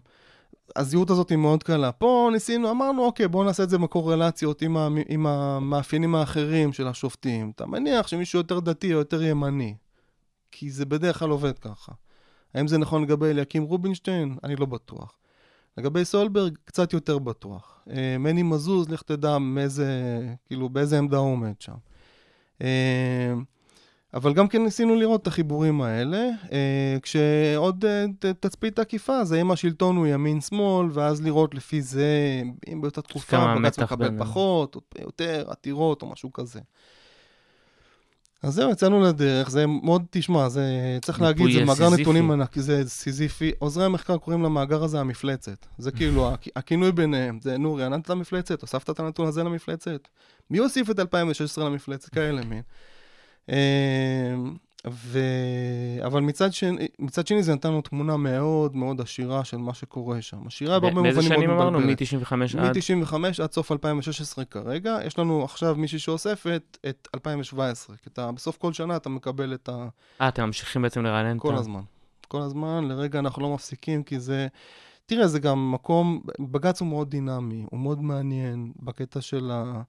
[0.75, 1.91] הזהות הזאת היא מאוד קלה.
[1.91, 4.77] פה ניסינו, אמרנו, אוקיי, בואו נעשה את זה בקורלציות עם.
[5.07, 7.51] עם המאפיינים האחרים של השופטים.
[7.55, 9.75] אתה מניח שמישהו יותר דתי או יותר ימני,
[10.51, 11.91] כי זה בדרך כלל עובד ככה.
[12.53, 14.37] האם זה נכון לגבי אליקים רובינשטיין?
[14.43, 15.17] אני לא בטוח.
[15.77, 17.81] לגבי סולברג, קצת יותר בטוח.
[17.89, 19.87] אה, מני מזוז, לך תדע מאיזה,
[20.45, 21.73] כאילו, באיזה עמדה הוא עומד שם.
[22.61, 23.33] אה,
[24.13, 27.85] אבל גם כן ניסינו לראות את החיבורים האלה, אה, כשעוד
[28.39, 32.41] תצפית עקיפה, זה אם השלטון הוא ימין-שמאל, ואז לראות לפי זה,
[32.73, 36.59] אם באותה תקופה בג"ץ מקבל פחות, או יותר, עתירות או משהו כזה.
[38.43, 42.89] אז זהו, יצאנו לדרך, זה מאוד, תשמע, זה, צריך להגיד, זה מאגר נתונים ענק, זה
[42.89, 43.51] סיזיפי.
[43.59, 45.65] עוזרי המחקר קוראים למאגר הזה המפלצת.
[45.77, 50.07] זה כאילו, הכינוי ביניהם, זה נורי, עננת למפלצת, הוספת את הנתון הזה למפלצת.
[50.49, 52.09] מי הוסיף את 2016 למפלצת?
[52.09, 52.61] כאלה מין.
[54.87, 55.19] ו...
[56.05, 60.21] אבל מצד שני, מצד שני זה נתן לנו תמונה מאוד מאוד עשירה של מה שקורה
[60.21, 60.47] שם.
[60.47, 61.29] עשירה בהרבה מובנים מאוד מבלבלת.
[61.29, 61.79] מאיזה שנים אמרנו?
[61.79, 62.77] מ-95 עד?
[62.97, 64.97] מ-95 עד סוף 2016 כרגע.
[65.05, 67.95] יש לנו עכשיו מישהי שאוספת את 2017.
[67.97, 69.87] כי אתה, בסוף כל שנה אתה מקבל את ה...
[70.21, 71.47] אה, אתם ממשיכים בעצם לרענן את ה...
[71.47, 71.81] כל הזמן.
[72.27, 74.47] כל הזמן, לרגע אנחנו לא מפסיקים, כי זה...
[75.05, 76.21] תראה, זה גם מקום...
[76.39, 79.81] בג"ץ הוא מאוד דינמי, הוא מאוד מעניין בקטע של ה...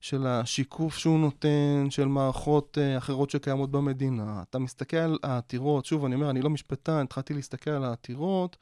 [0.00, 4.42] של השיקוף שהוא נותן, של מערכות uh, אחרות שקיימות במדינה.
[4.42, 8.56] אתה מסתכל על העתירות, שוב, אני אומר, אני לא משפטן, התחלתי להסתכל על העתירות,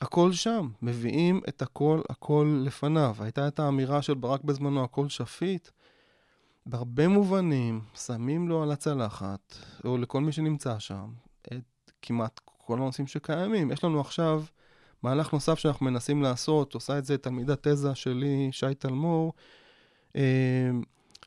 [0.00, 3.16] הכל שם, מביאים את הכל, הכל לפניו.
[3.18, 5.68] הייתה את האמירה של ברק בזמנו, הכל שפיט.
[6.66, 13.06] בהרבה מובנים, שמים לו על הצלחת, או לכל מי שנמצא שם, את כמעט כל הנושאים
[13.06, 13.70] שקיימים.
[13.70, 14.44] יש לנו עכשיו
[15.02, 19.32] מהלך נוסף שאנחנו מנסים לעשות, עושה את זה תלמידת תזה שלי, שי תלמור,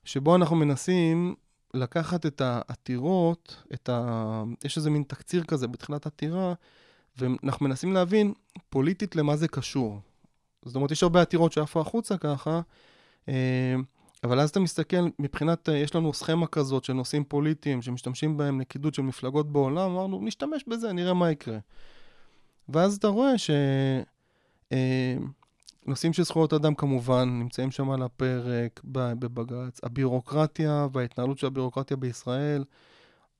[0.05, 1.35] שבו אנחנו מנסים
[1.73, 4.43] לקחת את העתירות, את ה...
[4.65, 6.53] יש איזה מין תקציר כזה בתחילת עתירה,
[7.17, 8.33] ואנחנו מנסים להבין
[8.69, 9.99] פוליטית למה זה קשור.
[10.65, 12.61] זאת אומרת, יש הרבה עתירות שעפו החוצה ככה,
[13.27, 13.33] אמ,
[14.23, 18.93] אבל אז אתה מסתכל, מבחינת, יש לנו סכמה כזאת של נושאים פוליטיים שמשתמשים בהם לקידוד
[18.93, 21.57] של מפלגות בעולם, אמרנו, נשתמש בזה, נראה מה יקרה.
[22.69, 23.49] ואז אתה רואה ש...
[25.89, 29.79] נושאים של זכויות אדם כמובן נמצאים שם על הפרק בבג"ץ.
[29.83, 32.63] הבירוקרטיה וההתנהלות של הבירוקרטיה בישראל,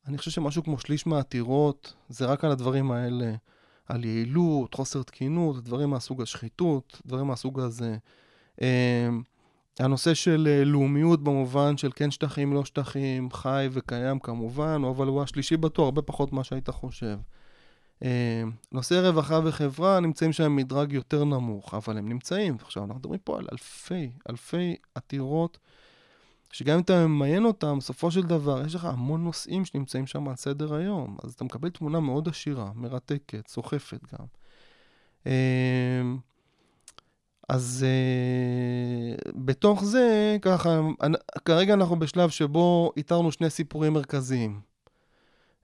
[0.07, 3.33] אני חושב שמשהו כמו שליש מהעתירות זה רק על הדברים האלה.
[3.88, 7.97] על יעילות, חוסר תקינות, דברים מהסוג השחיתות, דברים מהסוג הזה.
[8.62, 9.21] אמ,
[9.79, 15.23] הנושא של אה, לאומיות במובן של כן שטחים, לא שטחים, חי וקיים כמובן, אבל הוא
[15.23, 17.17] השלישי בתור, הרבה פחות ממה שהיית חושב.
[18.03, 22.57] אה, נושאי רווחה וחברה נמצאים שם במדרג יותר נמוך, אבל הם נמצאים.
[22.62, 25.57] עכשיו, אנחנו מדברים פה על אלפי, אלפי עתירות,
[26.51, 30.35] שגם אם אתה ממיין אותם, בסופו של דבר, יש לך המון נושאים שנמצאים שם על
[30.35, 31.17] סדר היום.
[31.23, 34.25] אז אתה מקבל תמונה מאוד עשירה, מרתקת, סוחפת גם.
[35.27, 36.01] אה,
[37.49, 40.79] אז uh, בתוך זה, ככה,
[41.45, 44.62] כרגע אנחנו בשלב שבו איתרנו שני סיפורים מרכזיים.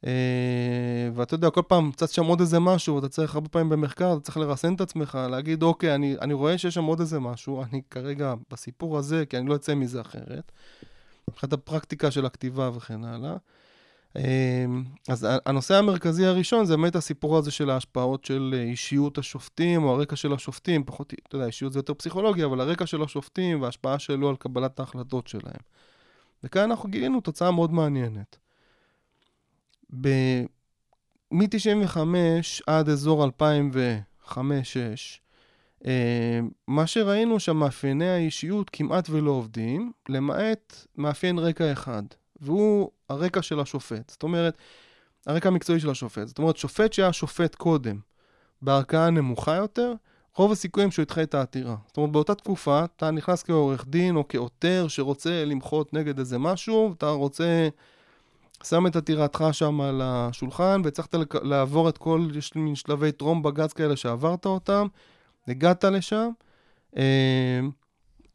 [0.06, 4.14] אה, ואתה יודע, כל פעם צץ שם עוד איזה משהו, אתה צריך הרבה פעמים במחקר,
[4.14, 7.64] אתה צריך לרסן את עצמך, להגיד, אוקיי, אני, אני רואה שיש שם עוד איזה משהו,
[7.64, 10.52] אני כרגע בסיפור הזה, כי אני לא אצא מזה אחרת.
[11.30, 13.36] מבחינת הפרקטיקה של הכתיבה וכן הלאה.
[14.18, 14.66] אה,
[15.10, 20.16] אז הנושא המרכזי הראשון זה באמת הסיפור הזה של ההשפעות של אישיות השופטים, או הרקע
[20.16, 24.30] של השופטים, פחות, אתה יודע, אישיות זה יותר פסיכולוגיה, אבל הרקע של השופטים וההשפעה שלו
[24.30, 25.62] על קבלת ההחלטות שלהם.
[26.44, 28.45] וכאן אנחנו גילינו תוצאה מאוד מעניינת.
[31.32, 31.98] מ-95
[32.68, 34.36] עד אזור 2005-2006,
[35.86, 42.04] אה, מה שראינו שמאפייני האישיות כמעט ולא עובדים, למעט מאפיין רקע אחד,
[42.42, 44.10] והוא הרקע של השופט.
[44.10, 44.58] זאת אומרת,
[45.26, 46.28] הרקע המקצועי של השופט.
[46.28, 48.00] זאת אומרת, שופט שהיה שופט קודם,
[48.62, 49.94] בערכאה נמוכה יותר,
[50.36, 51.76] רוב הסיכויים שהוא ידחה את העתירה.
[51.88, 56.94] זאת אומרת, באותה תקופה, אתה נכנס כעורך דין או כעותר שרוצה למחות נגד איזה משהו,
[56.98, 57.68] אתה רוצה
[58.64, 63.74] שם את עתירתך שם על השולחן, והצלחת לעבור את כל, יש מין שלבי טרום בג"ץ
[63.74, 64.88] כאלה שעברת אותם,
[65.48, 66.30] הגעת לשם.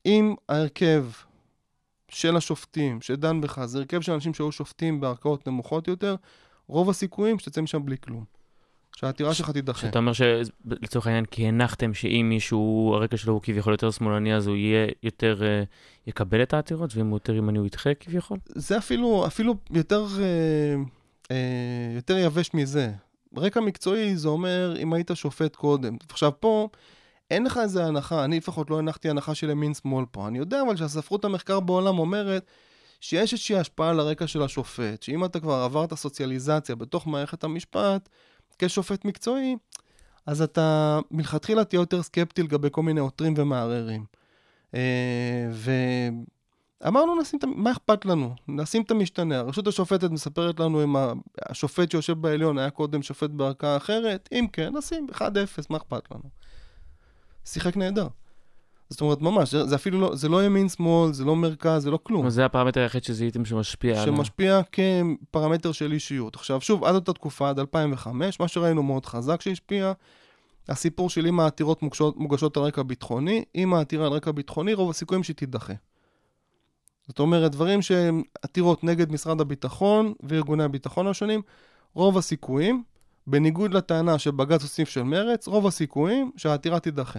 [0.07, 1.07] אם ההרכב
[2.09, 6.17] של השופטים שדן בך זה הרכב של אנשים שהיו שופטים בערכאות נמוכות יותר,
[6.67, 8.40] רוב הסיכויים שתצא משם בלי כלום.
[8.97, 9.81] שהעתירה שלך תידחה.
[9.87, 14.47] שאתה אומר שלצורך העניין כי הנחתם שאם מישהו, הרקע שלו הוא כביכול יותר שמאלני, אז
[14.47, 15.63] הוא יהיה יותר, אה,
[16.07, 18.39] יקבל את העתירות, ואם הוא יותר ימני הוא ידחה כביכול?
[18.55, 20.25] זה אפילו, אפילו יותר, אה,
[21.31, 22.93] אה, יותר יבש מזה.
[23.37, 25.97] רקע מקצועי זה אומר אם היית שופט קודם.
[26.09, 26.69] עכשיו פה,
[27.31, 30.29] אין לך איזה הנחה, אני לפחות לא הנחתי הנחה של ימין שמאל פה.
[30.29, 32.47] אני יודע אבל שהספרות המחקר בעולם אומרת
[33.01, 38.09] שיש איזושהי השפעה על הרקע של השופט, שאם אתה כבר עברת סוציאליזציה בתוך מערכת המשפט,
[38.61, 39.57] כשופט מקצועי,
[40.27, 44.05] אז אתה מלכתחילה תהיה יותר סקפטי לגבי כל מיני עותרים ומערערים.
[44.75, 45.71] אה, ו...
[46.87, 48.35] אמרנו, נשים את, מה אכפת לנו?
[48.49, 49.39] נשים את המשתנה.
[49.39, 50.97] הרשות השופטת מספרת לנו אם
[51.49, 55.21] השופט שיושב בעליון היה קודם שופט בערכאה אחרת, אם כן, נשים 1-0,
[55.71, 56.31] מה אכפת לנו?
[57.45, 58.09] שיחק נהדר.
[58.91, 62.31] זאת אומרת, ממש, זה, אפילו לא, זה לא ימין-שמאל, זה לא מרכז, זה לא כלום.
[62.31, 64.09] זה הפרמטר היחיד שזיהיתם שמשפיע על...
[64.09, 66.35] ה- שמשפיע כפרמטר של אישיות.
[66.35, 69.93] עכשיו, שוב, עד אותה תקופה, עד 2005, מה שראינו מאוד חזק שהשפיע,
[70.69, 74.91] הסיפור של אם העתירות מוגשות, מוגשות על רקע ביטחוני, אם העתירה על רקע ביטחוני, רוב
[74.91, 75.73] הסיכויים שהיא תידחה.
[77.09, 81.43] זאת אומרת, דברים שהם עתירות נגד משרד הביטחון וארגוני הביטחון השונים,
[81.95, 82.83] רוב הסיכויים,
[83.27, 87.19] בניגוד לטענה שבג"ץ הוסיף של מרץ, רוב הסיכויים שהעתירה תידחה.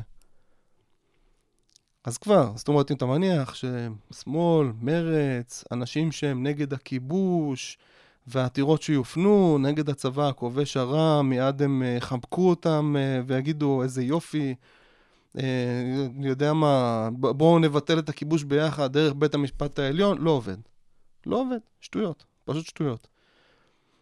[2.04, 7.78] אז כבר, זאת אומרת, אם אתה מניח ששמאל, מרץ, אנשים שהם נגד הכיבוש,
[8.28, 14.56] והעתירות שיופנו נגד הצבא הכובש הרע, מיד הם אה, יחבקו אותם אה, ויגידו איזה יופי,
[15.38, 15.44] אה,
[16.18, 20.58] אני יודע מה, בואו נבטל את הכיבוש ביחד דרך בית המשפט העליון, לא עובד.
[21.26, 23.08] לא עובד, שטויות, פשוט שטויות.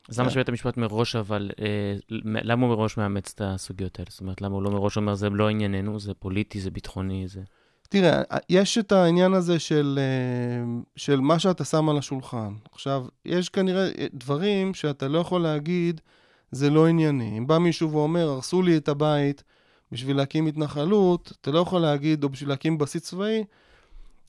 [0.10, 0.30] אז למה.
[0.30, 4.10] שבית המשפט מראש, אבל אה, למה הוא מראש מאמץ את הסוגיות האלה?
[4.12, 7.42] זאת אומרת, למה הוא לא מראש אומר, זה לא ענייננו, זה פוליטי, זה ביטחוני, זה...
[7.90, 12.54] תראה, יש את העניין הזה של, אה, של מה שאתה שם על השולחן.
[12.72, 16.02] עכשיו, יש כנראה דברים שאתה לא יכול להגיד,
[16.52, 17.38] זה לא ענייני.
[17.38, 19.44] אם בא מישהו ואומר, הרסו לי את הבית
[19.92, 23.44] בשביל להקים התנחלות, אתה לא יכול להגיד, או בשביל להקים בסיס צבאי,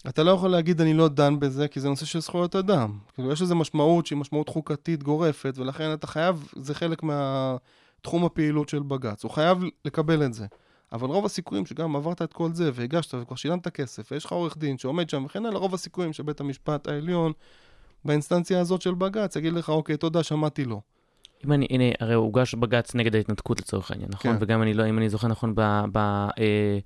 [0.08, 2.98] אתה לא יכול להגיד, אני לא דן בזה, כי זה נושא של זכויות אדם.
[3.14, 8.68] כאילו, יש לזה משמעות שהיא משמעות חוקתית גורפת, ולכן אתה חייב, זה חלק מהתחום הפעילות
[8.68, 9.24] של בג"ץ.
[9.24, 10.46] הוא חייב לקבל את זה.
[10.92, 14.58] אבל רוב הסיכויים שגם עברת את כל זה והגשת וכבר שילמת כסף ויש לך עורך
[14.58, 17.32] דין שעומד שם וכן הלאה, רוב הסיכויים שבית המשפט העליון
[18.04, 20.80] באינסטנציה הזאת של בג"ץ יגיד לך, אוקיי, תודה, שמעתי לא.
[21.44, 24.32] אם אני, הנה, הרי הוגש בג"ץ נגד ההתנתקות לצורך העניין, נכון?
[24.32, 24.38] כן.
[24.40, 25.60] וגם אני לא, אם אני זוכר נכון, ב,
[25.92, 26.78] ב, אה,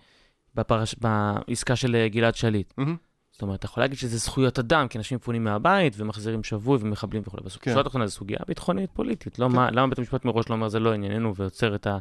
[0.54, 2.72] בפרש, בעסקה של אה, גלעד שליט.
[2.78, 2.96] מהמם.
[3.32, 7.22] זאת אומרת, אתה יכול להגיד שזה זכויות אדם, כי אנשים מפונים מהבית ומחזירים שבוי ומחבלים
[7.26, 7.36] וכו'.
[7.44, 7.70] בסוף, כן.
[7.70, 9.38] בשורה התחתונה זו סוגיה ביטחונית פוליטית.
[9.38, 9.54] לא כן.
[9.54, 11.98] מה, למה בית המשפט מראש לא אומר זה לא ענייננו ויוצר את, ה,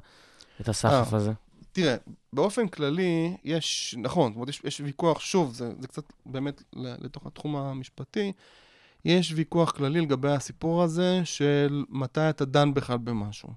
[0.62, 1.18] את הסחף אה.
[1.18, 1.32] הזה?
[1.74, 1.95] תראה,
[2.34, 7.26] באופן כללי, יש, נכון, זאת אומרת, יש, יש ויכוח, שוב, זה, זה קצת באמת לתוך
[7.26, 8.32] התחום המשפטי,
[9.05, 13.49] יש ויכוח כללי לגבי הסיפור הזה של מתי אתה דן בכלל במשהו.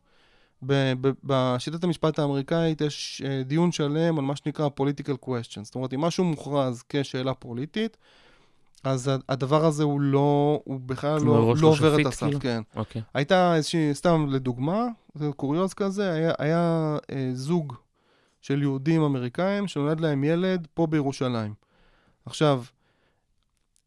[0.62, 5.62] ב- ב- בשיטת המשפט האמריקאית יש אה, דיון שלם על מה שנקרא political question.
[5.62, 7.96] זאת אומרת, אם משהו מוכרז כשאלה פוליטית,
[8.84, 12.40] אז הדבר הזה הוא לא, הוא בכלל לא, לא לא עובר את הסף, כאילו?
[12.40, 12.62] כן.
[12.76, 13.02] אוקיי.
[13.14, 14.86] הייתה איזושהי, סתם לדוגמה,
[15.36, 17.72] קוריוז כזה, היה, היה אה, זוג
[18.46, 21.54] של יהודים אמריקאים שנולד להם ילד פה בירושלים.
[22.26, 22.62] עכשיו,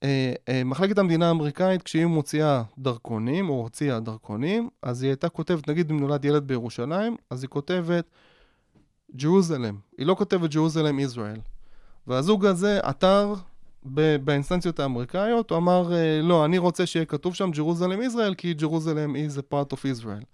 [0.04, 5.70] אה, אה, מחלקת המדינה האמריקאית, כשהיא מוציאה דרכונים, או הוציאה דרכונים, אז היא הייתה כותבת,
[5.70, 8.06] נגיד אם נולד ילד בירושלים, אז היא כותבת
[9.16, 9.78] ג'רוזלם.
[9.98, 11.40] היא לא כותבת ג'רוזלם ישראל.
[12.08, 13.34] והזוג הזה עתר
[14.24, 19.16] באינסטנציות האמריקאיות, הוא אמר, אה, לא, אני רוצה שיהיה כתוב שם ג'רוזלם ישראל, כי ג'רוזלם
[19.16, 20.26] is a part of Israel.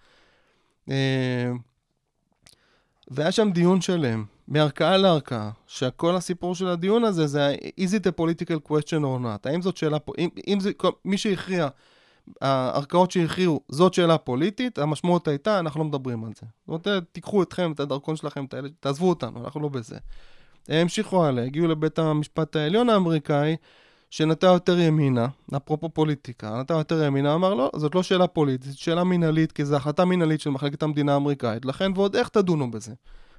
[3.08, 8.22] והיה שם דיון שלם, מערכאה לערכאה, שכל הסיפור של הדיון הזה זה is it a
[8.22, 9.50] political question or not?
[9.50, 10.72] האם זאת שאלה, פה- אם, אם זה,
[11.06, 11.68] מי שהכריע,
[12.42, 16.46] הערכאות שהכריעו, זאת שאלה פוליטית, המשמעות הייתה, אנחנו לא מדברים על זה.
[16.68, 18.46] זאת אומרת, תיקחו אתכם, את הדרכון שלכם,
[18.80, 19.98] תעזבו אותנו, אנחנו לא בזה.
[20.68, 23.56] הם המשיכו הלאה, הגיעו לבית המשפט העליון האמריקאי,
[24.16, 28.80] שנטה יותר ימינה, אפרופו פוליטיקה, נטה יותר ימינה, אמר לא, זאת לא שאלה פוליטית, זאת
[28.80, 32.94] שאלה מינהלית, כי זו החלטה מינהלית של מחלקת המדינה האמריקאית, לכן ועוד איך תדונו בזה.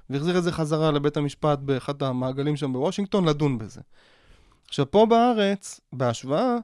[0.09, 3.81] והחזיר את זה חזרה לבית המשפט באחד המעגלים שם בוושינגטון לדון בזה.
[4.67, 6.55] עכשיו, פה בארץ, בהשוואה,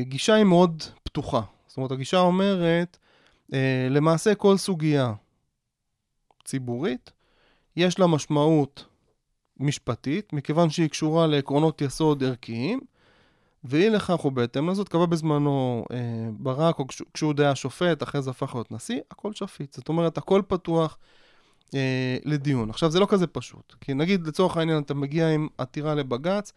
[0.00, 1.40] הגישה היא מאוד פתוחה.
[1.66, 2.98] זאת אומרת, הגישה אומרת,
[3.52, 5.12] אה, למעשה כל סוגיה
[6.44, 7.12] ציבורית,
[7.76, 8.84] יש לה משמעות
[9.60, 12.80] משפטית, מכיוון שהיא קשורה לעקרונות יסוד ערכיים,
[13.64, 18.30] ואי לכך ובהתאם לזאת קבע בזמנו אה, ברק, או כש, כשהוא די שופט, אחרי זה
[18.30, 19.74] הפך להיות נשיא, הכל שפיט.
[19.74, 20.98] זאת אומרת, הכל פתוח
[21.74, 22.70] אה, לדיון.
[22.70, 23.74] עכשיו, זה לא כזה פשוט.
[23.80, 26.52] כי נגיד, לצורך העניין, אתה מגיע עם עתירה לבג"ץ,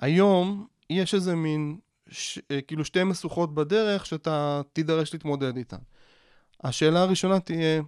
[0.00, 1.78] היום יש איזה מין,
[2.08, 5.76] ש, אה, כאילו שתי משוכות בדרך שאתה תידרש להתמודד איתן.
[6.64, 7.82] השאלה הראשונה תהיה,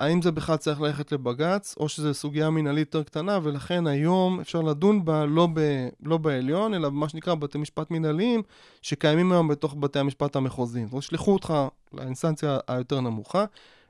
[0.00, 4.62] האם זה בכלל צריך ללכת לבג"ץ, או שזו סוגיה מנהלית יותר קטנה, ולכן היום אפשר
[4.62, 8.42] לדון בה לא, ב, לא בעליון, אלא במה שנקרא בתי משפט מנהליים,
[8.82, 10.88] שקיימים היום בתוך בתי המשפט המחוזיים.
[10.88, 11.54] זאת שלחו אותך
[11.92, 13.44] לאינסטנציה היותר נמוכה,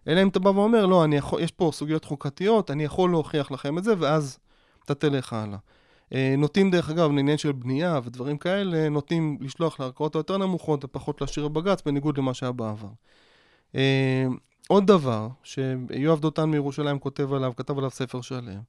[0.09, 3.79] אלא אם אתה בא ואומר, לא, יכול, יש פה סוגיות חוקתיות, אני יכול להוכיח לכם
[3.79, 4.39] את זה, ואז
[4.85, 5.59] אתה תלך הלאה.
[6.13, 11.21] אה, נוטים, דרך אגב, לעניין של בנייה ודברים כאלה, נוטים לשלוח לערכאות היותר נמוכות ופחות
[11.21, 12.89] להשאיר בבג"ץ, בניגוד למה שהיה בעבר.
[14.69, 18.61] עוד דבר, שיואב דותן מירושלים כותב עליו, כתב עליו ספר שלם,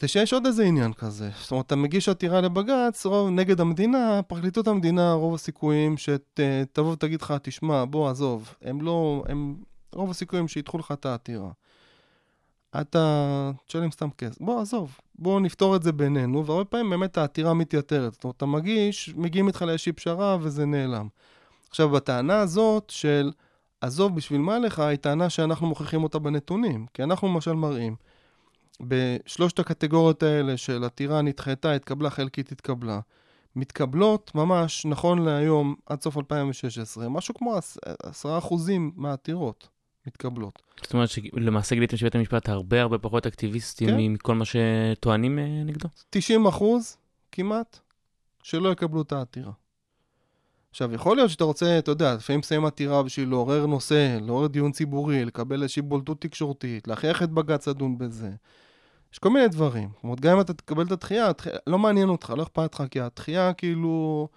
[0.00, 1.30] זה שיש עוד איזה עניין כזה.
[1.40, 7.22] זאת אומרת, אתה מגיש עתירה לבג"ץ, רוב נגד המדינה, פרקליטות המדינה, רוב הסיכויים שתבוא ותגיד
[7.22, 9.56] לך, תשמע, בוא, עזוב, הם לא, הם,
[9.92, 11.50] רוב הסיכויים שידחו לך את העתירה.
[12.80, 14.40] אתה תשלם סתם כסף.
[14.40, 18.12] בוא, עזוב, בוא נפתור את זה בינינו, והרבה פעמים באמת העתירה מתייתרת.
[18.12, 21.08] זאת אומרת, אתה מגיש, מגיעים איתך לאיזושהי פשרה וזה נעלם.
[21.70, 23.32] עכשיו, בטענה הזאת של
[23.82, 26.86] עזוב, בשביל מה לך, היא טענה שאנחנו מוכיחים אותה בנתונים.
[26.94, 27.96] כי אנחנו למשל מראים,
[28.80, 33.00] בשלושת הקטגוריות האלה של עתירה נדחתה, התקבלה, חלקית התקבלה,
[33.56, 37.58] מתקבלות ממש, נכון להיום, עד סוף 2016, משהו כמו
[38.22, 38.24] 10%
[38.96, 39.68] מהעתירות
[40.06, 40.62] מתקבלות.
[40.82, 43.96] זאת אומרת שלמעשה גיליתם שבית המשפט הרבה הרבה פחות אקטיביסטים כן.
[43.98, 45.88] מכל מה שטוענים אה, נגדו?
[46.10, 46.96] 90 אחוז
[47.32, 47.78] כמעט
[48.42, 49.52] שלא יקבלו את העתירה.
[50.72, 54.72] עכשיו, יכול להיות שאתה רוצה, אתה יודע, לפעמים שמים עתירה בשביל לעורר נושא, לעורר דיון
[54.72, 58.30] ציבורי, לקבל איזושהי בולטות תקשורתית, להכריח את בג"ץ לדון בזה.
[59.12, 59.88] יש כל מיני דברים.
[59.94, 62.82] זאת אומרת, גם אם אתה תקבל את הדחייה, התחייה, לא מעניין אותך, לא אכפת לך,
[62.90, 64.28] כי הדחייה כאילו...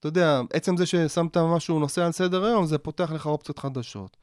[0.00, 4.16] אתה יודע, עצם זה ששמת משהו נושא על סדר היום, זה פותח לך אופציות חדשות.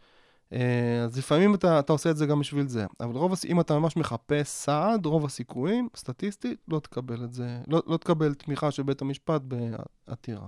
[0.53, 2.85] אה, אז לפעמים אתה, אתה עושה את זה גם בשביל זה.
[2.99, 7.81] אבל רוב, אם אתה ממש מחפש סעד, רוב הסיכויים, סטטיסטית, לא תקבל את זה, לא,
[7.87, 10.47] לא תקבל תמיכה של בית המשפט בעתירה.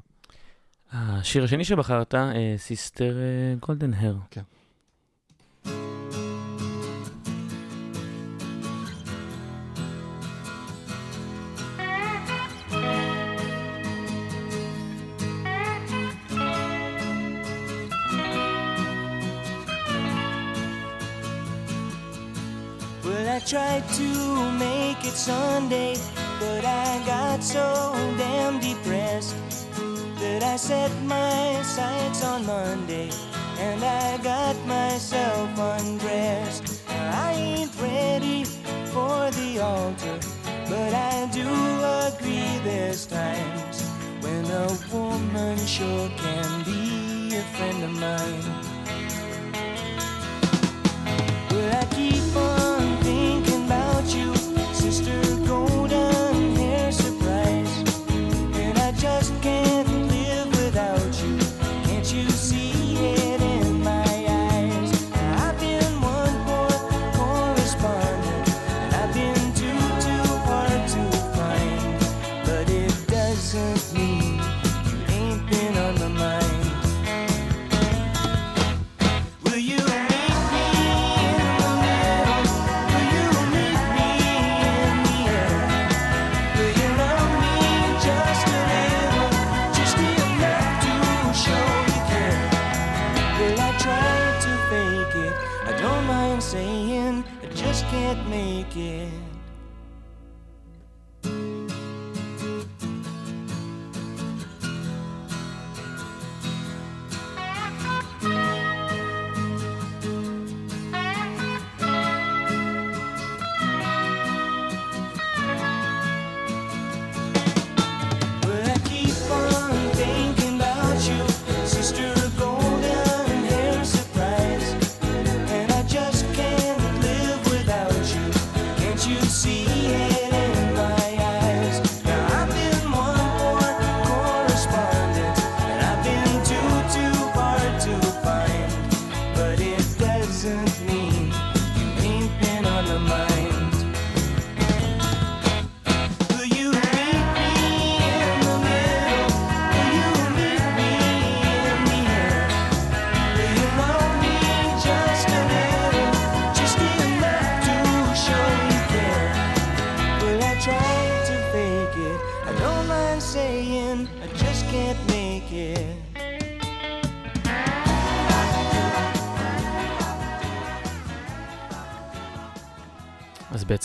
[0.94, 2.14] השיר השני שבחרת,
[2.58, 3.16] Sister
[3.60, 4.16] Golden Hair.
[4.32, 4.42] כן.
[23.36, 24.10] I tried to
[24.66, 25.94] make it Sunday,
[26.40, 27.68] but I got so
[28.18, 29.36] damn depressed
[30.40, 33.10] that I set my sights on Monday
[33.58, 36.84] and I got myself undressed.
[36.90, 38.44] I ain't ready
[38.94, 40.20] for the altar,
[40.68, 41.48] but I do
[42.10, 43.82] agree there's times
[44.20, 48.64] when a woman sure can be a friend of mine.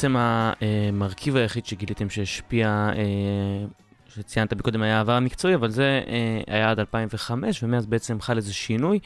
[0.01, 3.67] בעצם המרכיב היחיד שגיליתם שהשפיע, אה,
[4.09, 8.55] שציינת מקודם היה העבר המקצועי, אבל זה אה, היה עד 2005, ומאז בעצם חל איזה
[8.55, 8.99] שינוי,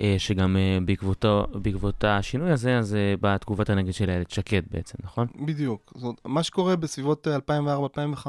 [0.00, 4.98] אה, שגם בעקבותו, בעקבות השינוי הזה, אז אה, באה תגובת הנגד של איילת שקד בעצם,
[5.04, 5.26] נכון?
[5.46, 5.92] בדיוק.
[5.96, 7.36] זאת, מה שקורה בסביבות אה,
[8.26, 8.28] 2004-2005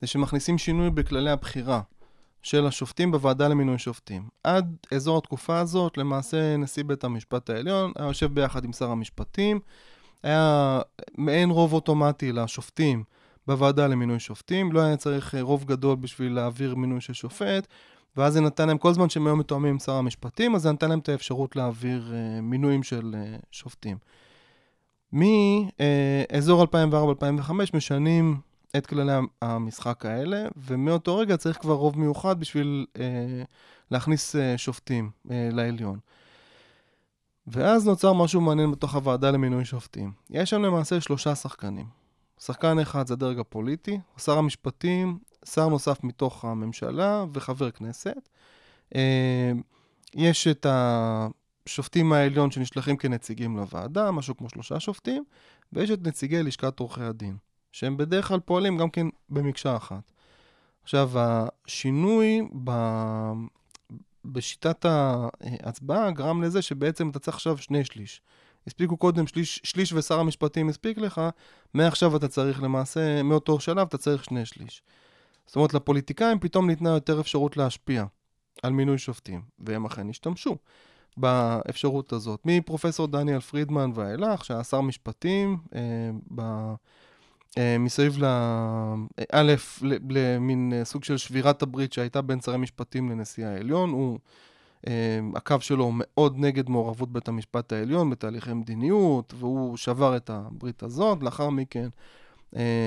[0.00, 1.80] זה שמכניסים שינוי בכללי הבחירה
[2.42, 4.28] של השופטים בוועדה למינוי שופטים.
[4.42, 9.60] עד אזור התקופה הזאת, למעשה נשיא בית המשפט העליון היה יושב ביחד עם שר המשפטים,
[10.24, 10.80] היה
[11.18, 13.04] מעין רוב אוטומטי לשופטים
[13.46, 17.66] בוועדה למינוי שופטים, לא היה צריך אה, רוב גדול בשביל להעביר מינוי של שופט,
[18.16, 20.88] ואז זה נתן להם, כל זמן שהם היו מתואמים עם שר המשפטים, אז זה נתן
[20.88, 23.96] להם את האפשרות להעביר אה, מינויים של אה, שופטים.
[25.12, 28.40] מאזור 2004-2005 משנים
[28.76, 29.12] את כללי
[29.42, 33.42] המשחק האלה, ומאותו רגע צריך כבר רוב מיוחד בשביל אה,
[33.90, 35.98] להכניס אה, שופטים אה, לעליון.
[37.46, 40.12] ואז נוצר משהו מעניין בתוך הוועדה למינוי שופטים.
[40.30, 41.86] יש שם למעשה שלושה שחקנים.
[42.40, 48.28] שחקן אחד זה הדרג הפוליטי, שר המשפטים, שר נוסף מתוך הממשלה וחבר כנסת.
[48.94, 49.52] אה,
[50.14, 55.24] יש את השופטים העליון שנשלחים כנציגים לוועדה, משהו כמו שלושה שופטים,
[55.72, 57.36] ויש את נציגי לשכת עורכי הדין,
[57.72, 60.12] שהם בדרך כלל פועלים גם כן במקשה אחת.
[60.82, 62.40] עכשיו, השינוי.
[64.24, 68.20] בשיטת ההצבעה גרם לזה שבעצם אתה צריך עכשיו שני שליש.
[68.66, 71.20] הספיקו קודם שליש, שליש ושר המשפטים הספיק לך,
[71.74, 74.82] מעכשיו אתה צריך למעשה, מאותו שלב אתה צריך שני שליש.
[75.46, 78.04] זאת אומרת, לפוליטיקאים פתאום ניתנה יותר אפשרות להשפיע
[78.62, 80.56] על מינוי שופטים, והם אכן השתמשו
[81.16, 82.40] באפשרות הזאת.
[82.44, 86.74] מפרופסור דניאל פרידמן ואילך, שהיה שר משפטים, אה.
[87.58, 88.26] אה, מסביב ל...
[89.32, 89.54] א',
[90.10, 93.90] למין אה, סוג של שבירת הברית שהייתה בין שרי משפטים לנשיא העליון.
[93.90, 94.18] הוא,
[94.86, 100.82] אה, הקו שלו מאוד נגד מעורבות בית המשפט העליון בתהליכי מדיניות, והוא שבר את הברית
[100.82, 101.22] הזאת.
[101.22, 101.88] לאחר מכן,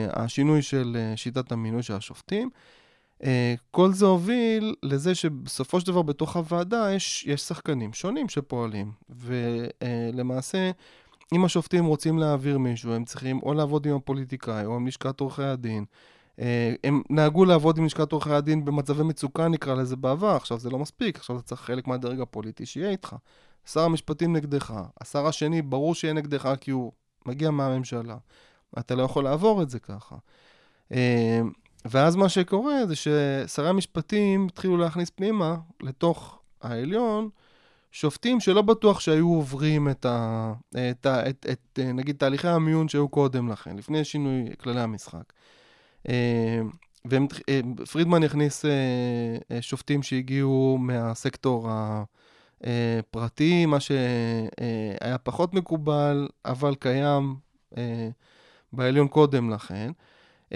[0.09, 2.49] השינוי של שיטת המינוי של השופטים.
[3.71, 10.71] כל זה הוביל לזה שבסופו של דבר בתוך הוועדה יש, יש שחקנים שונים שפועלים, ולמעשה
[11.33, 15.43] אם השופטים רוצים להעביר מישהו, הם צריכים או לעבוד עם הפוליטיקאי או עם לשכת עורכי
[15.43, 15.85] הדין.
[16.39, 20.69] אה, הם נהגו לעבוד עם לשכת עורכי הדין במצבי מצוקה, נקרא לזה בעבר, עכשיו זה
[20.69, 23.15] לא מספיק, עכשיו אתה צריך חלק מהדרג הפוליטי שיהיה איתך.
[23.65, 26.91] שר המשפטים נגדך, השר השני ברור שיהיה נגדך כי הוא
[27.25, 28.17] מגיע מהממשלה.
[28.79, 30.15] אתה לא יכול לעבור את זה ככה.
[30.91, 31.41] אה,
[31.85, 37.29] ואז מה שקורה זה ששרי המשפטים התחילו להכניס פנימה, לתוך העליון,
[37.99, 40.53] שופטים שלא בטוח שהיו עוברים את, ה,
[40.91, 45.33] את, ה, את, את, נגיד תהליכי המיון שהיו קודם לכן, לפני שינוי כללי המשחק.
[46.09, 46.61] אה,
[47.05, 51.69] ופרידמן הכניס אה, שופטים שהגיעו מהסקטור
[52.61, 57.35] הפרטי, מה שהיה פחות מקובל, אבל קיים
[57.77, 58.09] אה,
[58.73, 59.91] בעליון קודם לכן.
[60.53, 60.55] Uh,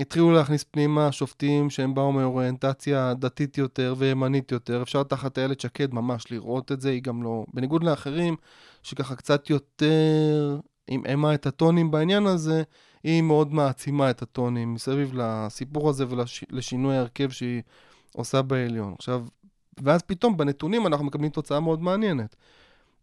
[0.00, 4.82] התחילו להכניס פנימה שופטים שהם באו מאוריינטציה דתית יותר וימנית יותר.
[4.82, 7.44] אפשר תחת איילת שקד ממש לראות את זה, היא גם לא...
[7.54, 8.36] בניגוד לאחרים,
[8.82, 10.58] שככה קצת יותר
[10.88, 12.62] עמעמה את הטונים בעניין הזה,
[13.04, 17.62] היא מאוד מעצימה את הטונים מסביב לסיפור הזה ולשינוי ההרכב שהיא
[18.14, 18.94] עושה בעליון.
[18.98, 19.26] עכשיו,
[19.82, 22.36] ואז פתאום בנתונים אנחנו מקבלים תוצאה מאוד מעניינת.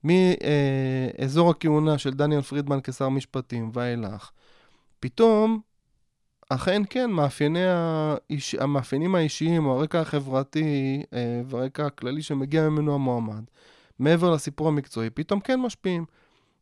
[0.03, 4.32] מאזור הכהונה של דניאל פרידמן כשר משפטים ואילך,
[5.06, 5.60] פתאום,
[6.49, 13.43] אכן כן, מאפייני האיש, המאפיינים האישיים או הרקע החברתי אה, והרקע הכללי שמגיע ממנו המועמד,
[13.99, 16.06] מעבר לסיפור המקצועי, פתאום כן משפיעים.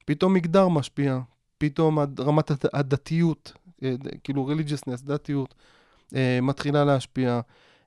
[0.06, 1.20] פתאום מגדר משפיע,
[1.58, 5.56] פתאום רמת הדתיות, אה, כאילו religiousness, דתיות,
[6.16, 7.42] אה, מתחילה להשפיע.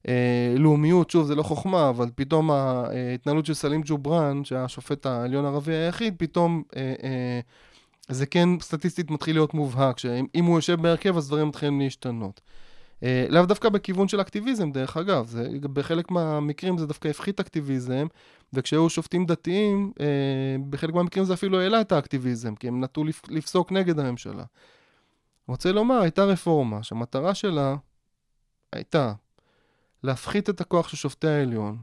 [0.09, 5.75] אה, לאומיות, שוב, זה לא חוכמה, אבל פתאום ההתנהלות של סלים ג'ובראן, שהשופט העליון הערבי
[5.75, 6.63] היחיד, פתאום
[8.09, 12.41] זה כן סטטיסטית מתחיל להיות מובהק, שאם הוא יושב בהרכב אז דברים מתחילים להשתנות.
[13.03, 18.07] אה, לאו דווקא בכיוון של אקטיביזם, דרך אגב, זה, בחלק מהמקרים זה דווקא הפחית אקטיביזם,
[18.53, 20.07] וכשהיו שופטים דתיים, אה,
[20.71, 24.45] בחלק מהמקרים זה אפילו העלה את האקטיביזם, כי הם נטו לפ, לפסוק נגד הממשלה.
[25.49, 27.77] רוצה לומר, הייתה רפורמה שהמטרה שלה
[28.73, 29.13] הייתה
[30.03, 31.79] להפחית את הכוח של שופטי העליון,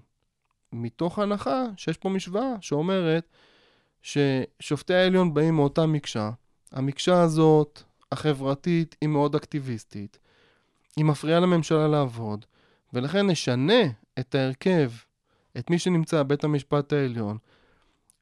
[0.73, 3.27] מתוך הנחה שיש פה משוואה שאומרת
[4.03, 6.29] ששופטי העליון באים מאותה מקשה.
[6.71, 10.19] המקשה הזאת, החברתית, היא מאוד אקטיביסטית.
[10.97, 12.45] היא מפריעה לממשלה לעבוד,
[12.93, 13.81] ולכן נשנה
[14.19, 14.91] את ההרכב,
[15.57, 17.37] את מי שנמצא בבית המשפט העליון,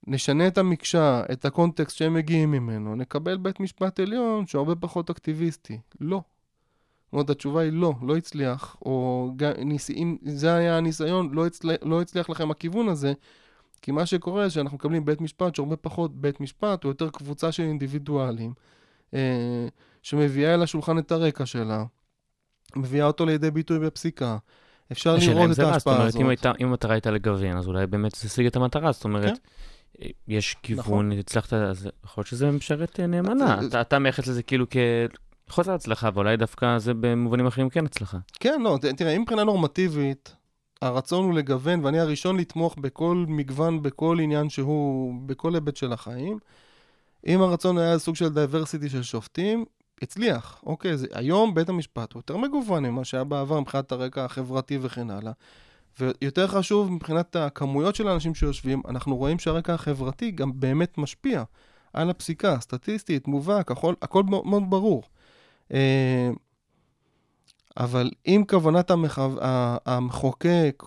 [0.07, 5.09] נשנה את המקשה, את הקונטקסט שהם מגיעים ממנו, נקבל בית משפט עליון שהוא הרבה פחות
[5.09, 5.79] אקטיביסטי.
[5.99, 6.21] לא.
[7.05, 9.29] זאת אומרת, התשובה היא לא, לא הצליח, או
[9.95, 13.13] אם זה היה הניסיון, לא הצליח, לא הצליח לכם הכיוון הזה,
[13.82, 17.51] כי מה שקורה זה שאנחנו מקבלים בית משפט שהרבה פחות בית משפט, הוא יותר קבוצה
[17.51, 18.53] של אינדיבידואלים,
[19.13, 19.67] אה,
[20.01, 21.84] שמביאה אל השולחן את הרקע שלה,
[22.75, 24.38] מביאה אותו לידי ביטוי בפסיקה.
[24.91, 26.21] אפשר לראות את זה רע, זאת ההשפעה אומרת, הזאת.
[26.21, 29.39] אם הייתה- אם המטרה הייתה לגוון, אז אולי באמת זה השיג את המטרה, זאת אומרת,
[29.97, 30.05] כן.
[30.27, 30.61] יש נכון.
[30.63, 33.57] כיוון, הצלחת, אז יכול להיות שזה משרת אה, נאמנה.
[33.61, 34.65] זה- אתה- אתה מייחס לזה כאילו
[35.49, 38.17] כחוסר הצלחה, ואולי דווקא זה במובנים אחרים כן הצלחה.
[38.39, 40.36] כן, לא, תראה, אם מבחינה נורמטיבית,
[40.82, 46.39] הרצון הוא לגוון, ואני הראשון לתמוך בכל מגוון, בכל עניין שהוא, בכל היבט של החיים.
[47.27, 49.65] אם הרצון היה סוג של diversity של שופטים,
[50.01, 50.61] הצליח.
[50.65, 55.09] אוקיי, זה, היום בית המשפט הוא יותר מגוון ממה שהיה בעבר מבחינת הרקע החברתי וכן
[55.09, 55.32] הלאה.
[55.99, 61.43] ויותר חשוב, מבחינת הכמויות של האנשים שיושבים, אנחנו רואים שהרקע החברתי גם באמת משפיע
[61.93, 65.03] על הפסיקה, סטטיסטית, מובהק, הכל, הכל מאוד, ברור.
[67.78, 69.30] אבל אם כוונת המחו...
[69.86, 70.84] המחוקק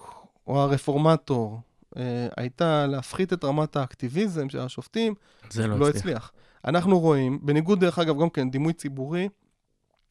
[0.47, 1.61] או הרפורמטור
[1.97, 5.15] אה, הייתה להפחית את רמת האקטיביזם של השופטים,
[5.51, 6.01] זה לא, לא הצליח.
[6.01, 6.33] הצליח.
[6.65, 9.29] אנחנו רואים, בניגוד דרך אגב, גם כן דימוי ציבורי,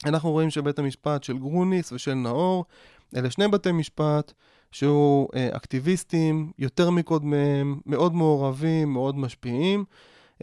[0.05, 2.65] אנחנו רואים שבית המשפט של גרוניס ושל נאור,
[3.15, 4.31] אלה שני בתי משפט
[4.71, 9.85] שהוא אה, אקטיביסטים, יותר מקודמיהם, מאוד מעורבים, מאוד משפיעים.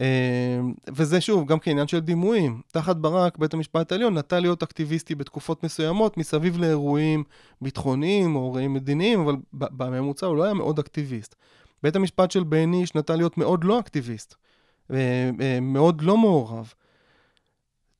[0.01, 2.61] אה, וזה שוב, גם כעניין של דימויים.
[2.71, 7.23] תחת ברק, בית המשפט העליון נטה להיות אקטיביסטי בתקופות מסוימות מסביב לאירועים
[7.61, 11.35] ביטחוניים או אירועים מדיניים, אבל בממוצע הוא לא היה מאוד אקטיביסט.
[11.83, 14.35] בית המשפט של בייניש נטה להיות מאוד לא אקטיביסט,
[14.91, 16.73] אה, אה, מאוד לא מעורב.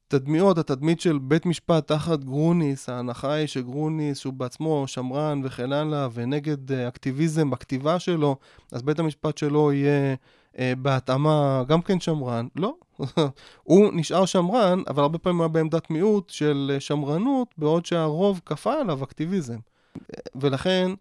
[0.07, 6.07] תדמיות, התדמית של בית משפט תחת גרוניס, ההנחה היא שגרוניס, שהוא בעצמו שמרן וכן הלאה,
[6.13, 8.35] ונגד אה, אקטיביזם בכתיבה שלו,
[8.71, 10.15] אז בית המשפט שלו יהיה
[10.59, 12.47] בהתאמה גם כן שמרן.
[12.55, 12.73] לא,
[13.63, 18.73] הוא נשאר שמרן, אבל הרבה פעמים היה בעמדת מיעוט של אה, שמרנות, בעוד שהרוב כפה
[18.73, 19.57] עליו אקטיביזם.
[19.97, 20.91] אה, ולכן,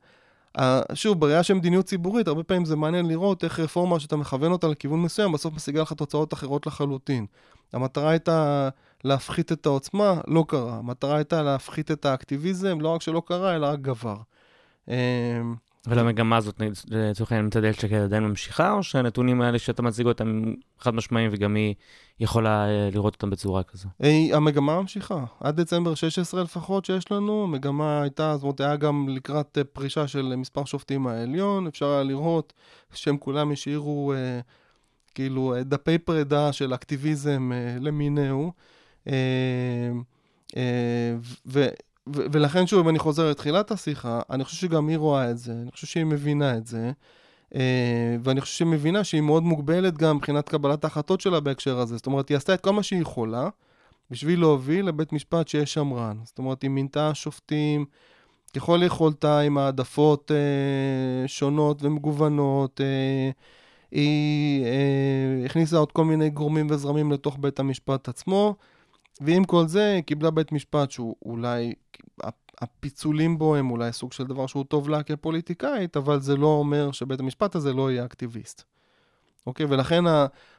[0.95, 4.69] שוב, בראייה של מדיניות ציבורית, הרבה פעמים זה מעניין לראות איך רפורמה שאתה מכוון אותה
[4.69, 7.27] לכיוון מסוים, בסוף משיגה לך תוצאות אחרות לחלוטין.
[7.73, 8.69] המטרה הייתה
[9.05, 10.77] להפחית את העוצמה, לא קרה.
[10.79, 14.17] המטרה הייתה להפחית את האקטיביזם, לא רק שלא קרה, אלא רק גבר.
[15.87, 20.07] אבל המגמה הזאת, לצורך העניין, מצד איילת שקד עדיין ממשיכה, או שהנתונים האלה שאתה מציג
[20.07, 21.75] אותם חד משמעיים וגם היא
[22.21, 23.89] יכולה אה, לראות אותם בצורה כזו?
[24.03, 25.25] אה, המגמה ממשיכה.
[25.41, 30.09] עד דצמבר 16 לפחות שיש לנו, המגמה הייתה, זאת אומרת, היה גם לקראת אה, פרישה
[30.09, 32.53] של מספר שופטים מהעליון, אפשר היה לראות
[32.95, 34.41] שהם כולם השאירו אה,
[35.15, 38.53] כאילו דפי פרידה של אקטיביזם אה, למיניהו.
[39.09, 39.13] אה,
[40.57, 41.15] אה,
[41.47, 41.69] ו...
[42.09, 45.53] ו- ולכן שוב, אם אני חוזר לתחילת השיחה, אני חושב שגם היא רואה את זה,
[45.53, 46.93] אני חושב שהיא מבינה את זה,
[47.55, 51.97] אה, ואני חושב שהיא מבינה שהיא מאוד מוגבלת גם מבחינת קבלת ההחלטות שלה בהקשר הזה.
[51.97, 53.49] זאת אומרת, היא עשתה את כל מה שהיא יכולה
[54.11, 56.17] בשביל להוביל לבית משפט שיהיה שמרן.
[56.25, 57.85] זאת אומרת, היא מינתה שופטים
[58.57, 62.81] ככל יכולתה עם העדפות אה, שונות ומגוונות.
[62.81, 63.31] אה,
[63.91, 68.55] היא אה, הכניסה עוד כל מיני גורמים וזרמים לתוך בית המשפט עצמו.
[69.21, 71.75] ועם כל זה, היא קיבלה בית משפט שהוא אולי,
[72.61, 76.93] הפיצולים בו הם אולי סוג של דבר שהוא טוב לה כפוליטיקאית, אבל זה לא אומר
[76.93, 78.63] שבית המשפט הזה לא יהיה אקטיביסט.
[79.47, 79.67] אוקיי?
[79.69, 80.05] ולכן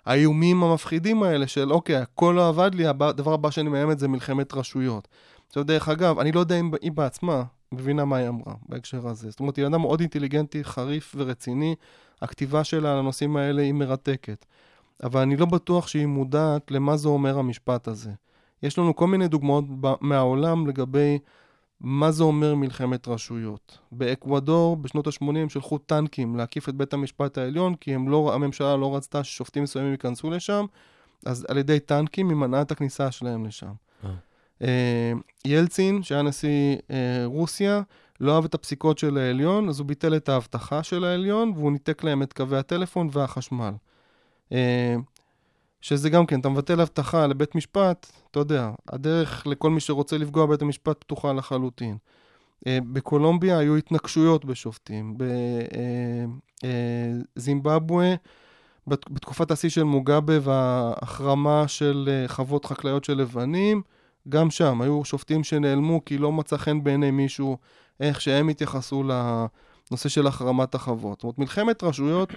[0.06, 4.54] האיומים המפחידים האלה של, אוקיי, הכל לא עבד לי, הדבר הבא שאני מאיימת זה מלחמת
[4.54, 5.08] רשויות.
[5.48, 9.30] עכשיו, דרך אגב, אני לא יודע אם היא בעצמה מבינה מה היא אמרה בהקשר הזה.
[9.30, 11.76] זאת אומרת, היא אדם מאוד אינטליגנטי, חריף ורציני.
[12.22, 14.46] הכתיבה שלה על הנושאים האלה היא מרתקת.
[15.04, 18.12] אבל אני לא בטוח שהיא מודעת למה זה אומר המשפט הזה.
[18.64, 19.66] יש לנו כל מיני דוגמאות
[20.02, 21.20] מהעולם לגבי
[21.82, 23.78] מה זה אומר מלחמת רשויות.
[23.92, 28.78] באקוודור, בשנות ה-80, הם שלחו טנקים להקיף את בית המשפט העליון, כי הם לא, הממשלה
[28.78, 30.66] לא רצתה ששופטים מסוימים ייכנסו לשם,
[31.26, 33.72] אז על ידי טנקים היא מנעה את הכניסה שלהם לשם.
[34.06, 34.10] אה.
[34.62, 35.12] אה,
[35.46, 37.82] ילצין, שהיה נשיא אה, רוסיה,
[38.20, 42.04] לא אהב את הפסיקות של העליון, אז הוא ביטל את האבטחה של העליון, והוא ניתק
[42.04, 43.72] להם את קווי הטלפון והחשמל.
[45.82, 50.18] אה, שזה גם כן, אתה מבטל הבטחה לבית משפט, אתה יודע, הדרך לכל מי שרוצה
[50.18, 51.98] לפגוע בבית המשפט פתוחה לחלוטין.
[52.68, 55.18] אה, בקולומביה היו התנגשויות בשופטים.
[57.36, 58.16] בזימבבואה,
[58.88, 63.82] בתקופת השיא של מוגאבה וההחרמה של אה, חוות חקלאיות של לבנים,
[64.30, 67.58] גם שם היו שופטים שנעלמו כי לא מצא חן בעיני מישהו
[68.00, 71.18] איך שהם התייחסו לנושא של החרמת החוות.
[71.18, 72.30] זאת אומרת, מלחמת רשויות,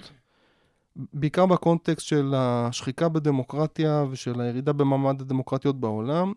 [0.95, 6.33] בעיקר בקונטקסט של השחיקה בדמוקרטיה ושל הירידה במעמד הדמוקרטיות בעולם,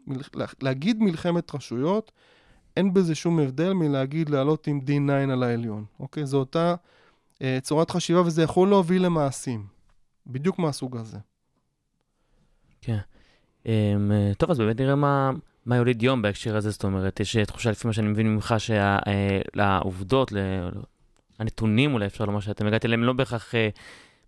[0.63, 2.13] להגיד מלחמת רשויות,
[2.77, 5.85] אין בזה שום הבדל מלהגיד לעלות עם D9 על העליון.
[6.01, 6.27] אוקיי?
[6.27, 6.75] זו אותה
[7.43, 9.67] אה, צורת חשיבה וזה יכול להוביל למעשים.
[10.27, 11.19] בדיוק מהסוג הזה.
[12.81, 12.99] כן.
[13.67, 15.31] אמ, אה, טוב, אז באמת נראה מה,
[15.67, 18.55] מה יוליד יום בהקשר הזה, זאת אומרת, יש אה, תחושה לפי מה שאני מבין ממך
[18.59, 20.33] שהעובדות,
[21.39, 23.69] הנתונים, אולי אפשר לומר שאתם הגעתם אליהם, לא בהכרח אה,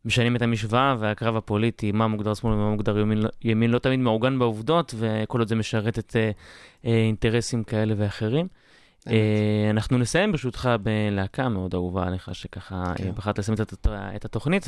[0.05, 4.39] משנים את המשוואה, והקרב הפוליטי, מה מוגדר שמאל ומה מוגדר ימין, ימין לא תמיד מעוגן
[4.39, 6.31] בעובדות, וכל עוד זה משרת את אה,
[6.85, 8.47] אה, אינטרסים כאלה ואחרים.
[9.09, 9.15] אה,
[9.71, 13.07] אנחנו נסיים ברשותך בלהקה מאוד אהובה עליך, שככה כן.
[13.07, 13.87] אה, בחרת לשים את, הת-
[14.17, 14.67] את התוכנית,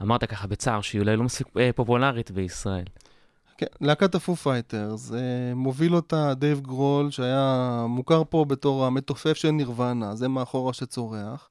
[0.00, 2.84] ואמרת ככה בצער שהיא אולי לא מספיק אה, פופולרית בישראל.
[3.58, 5.18] כן, להקת ה Foo Fighters, אה,
[5.54, 11.48] מוביל אותה דייב גרול, שהיה מוכר פה בתור המתופף של נירוונה, זה מאחורה שצורח.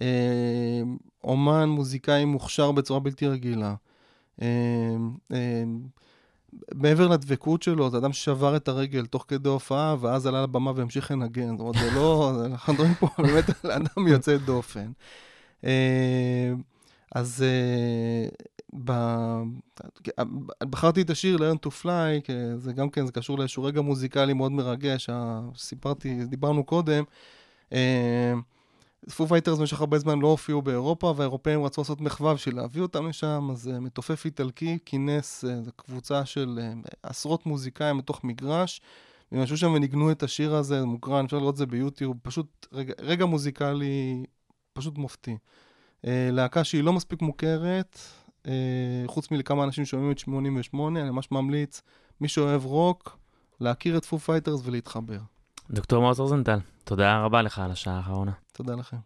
[0.00, 0.82] אה,
[1.24, 3.74] אומן, מוזיקאי מוכשר בצורה בלתי רגילה.
[4.42, 4.46] אה,
[5.32, 5.62] אה,
[6.74, 11.10] מעבר לדבקות שלו, זה אדם ששבר את הרגל תוך כדי הופעה, ואז עלה לבמה והמשיך
[11.10, 11.56] לנגן.
[11.56, 14.90] זאת אומרת, זה לא, זה- אנחנו מדברים פה באמת על אדם יוצא דופן.
[17.14, 17.44] אז.
[20.70, 24.32] בחרתי את השיר Learn to Fly, כי זה גם כן, זה קשור לאיזשהו רגע מוזיקלי
[24.32, 25.10] מאוד מרגש,
[25.56, 27.04] סיפרתי, דיברנו קודם.
[29.16, 33.08] Foo Fighters במשך הרבה זמן לא הופיעו באירופה, והאירופאים רצו לעשות מחווה בשביל להביא אותם
[33.08, 36.72] לשם, אז אה, מתופף איטלקי כינס, זו קבוצה של אה,
[37.02, 38.80] עשרות מוזיקאים בתוך מגרש,
[39.32, 42.66] והם ישבו שם וניגנו את השיר הזה, זה מוקרן, אפשר לראות את זה ביוטיוב, פשוט
[42.72, 44.24] רגע, רגע מוזיקלי
[44.72, 45.36] פשוט מופתי.
[46.06, 47.98] אה, להקה שהיא לא מספיק מוכרת,
[48.46, 48.52] אה,
[49.06, 51.82] חוץ מלכמה אנשים שומעים את 88, אני ממש ממליץ,
[52.20, 53.18] מי שאוהב רוק,
[53.60, 55.18] להכיר את Foo Fighters ולהתחבר.
[55.70, 56.58] דוקטור מעוז רוזנטל,
[56.90, 58.32] תודה רבה לך על השעה האחרונה.
[58.52, 58.96] תודה לכם.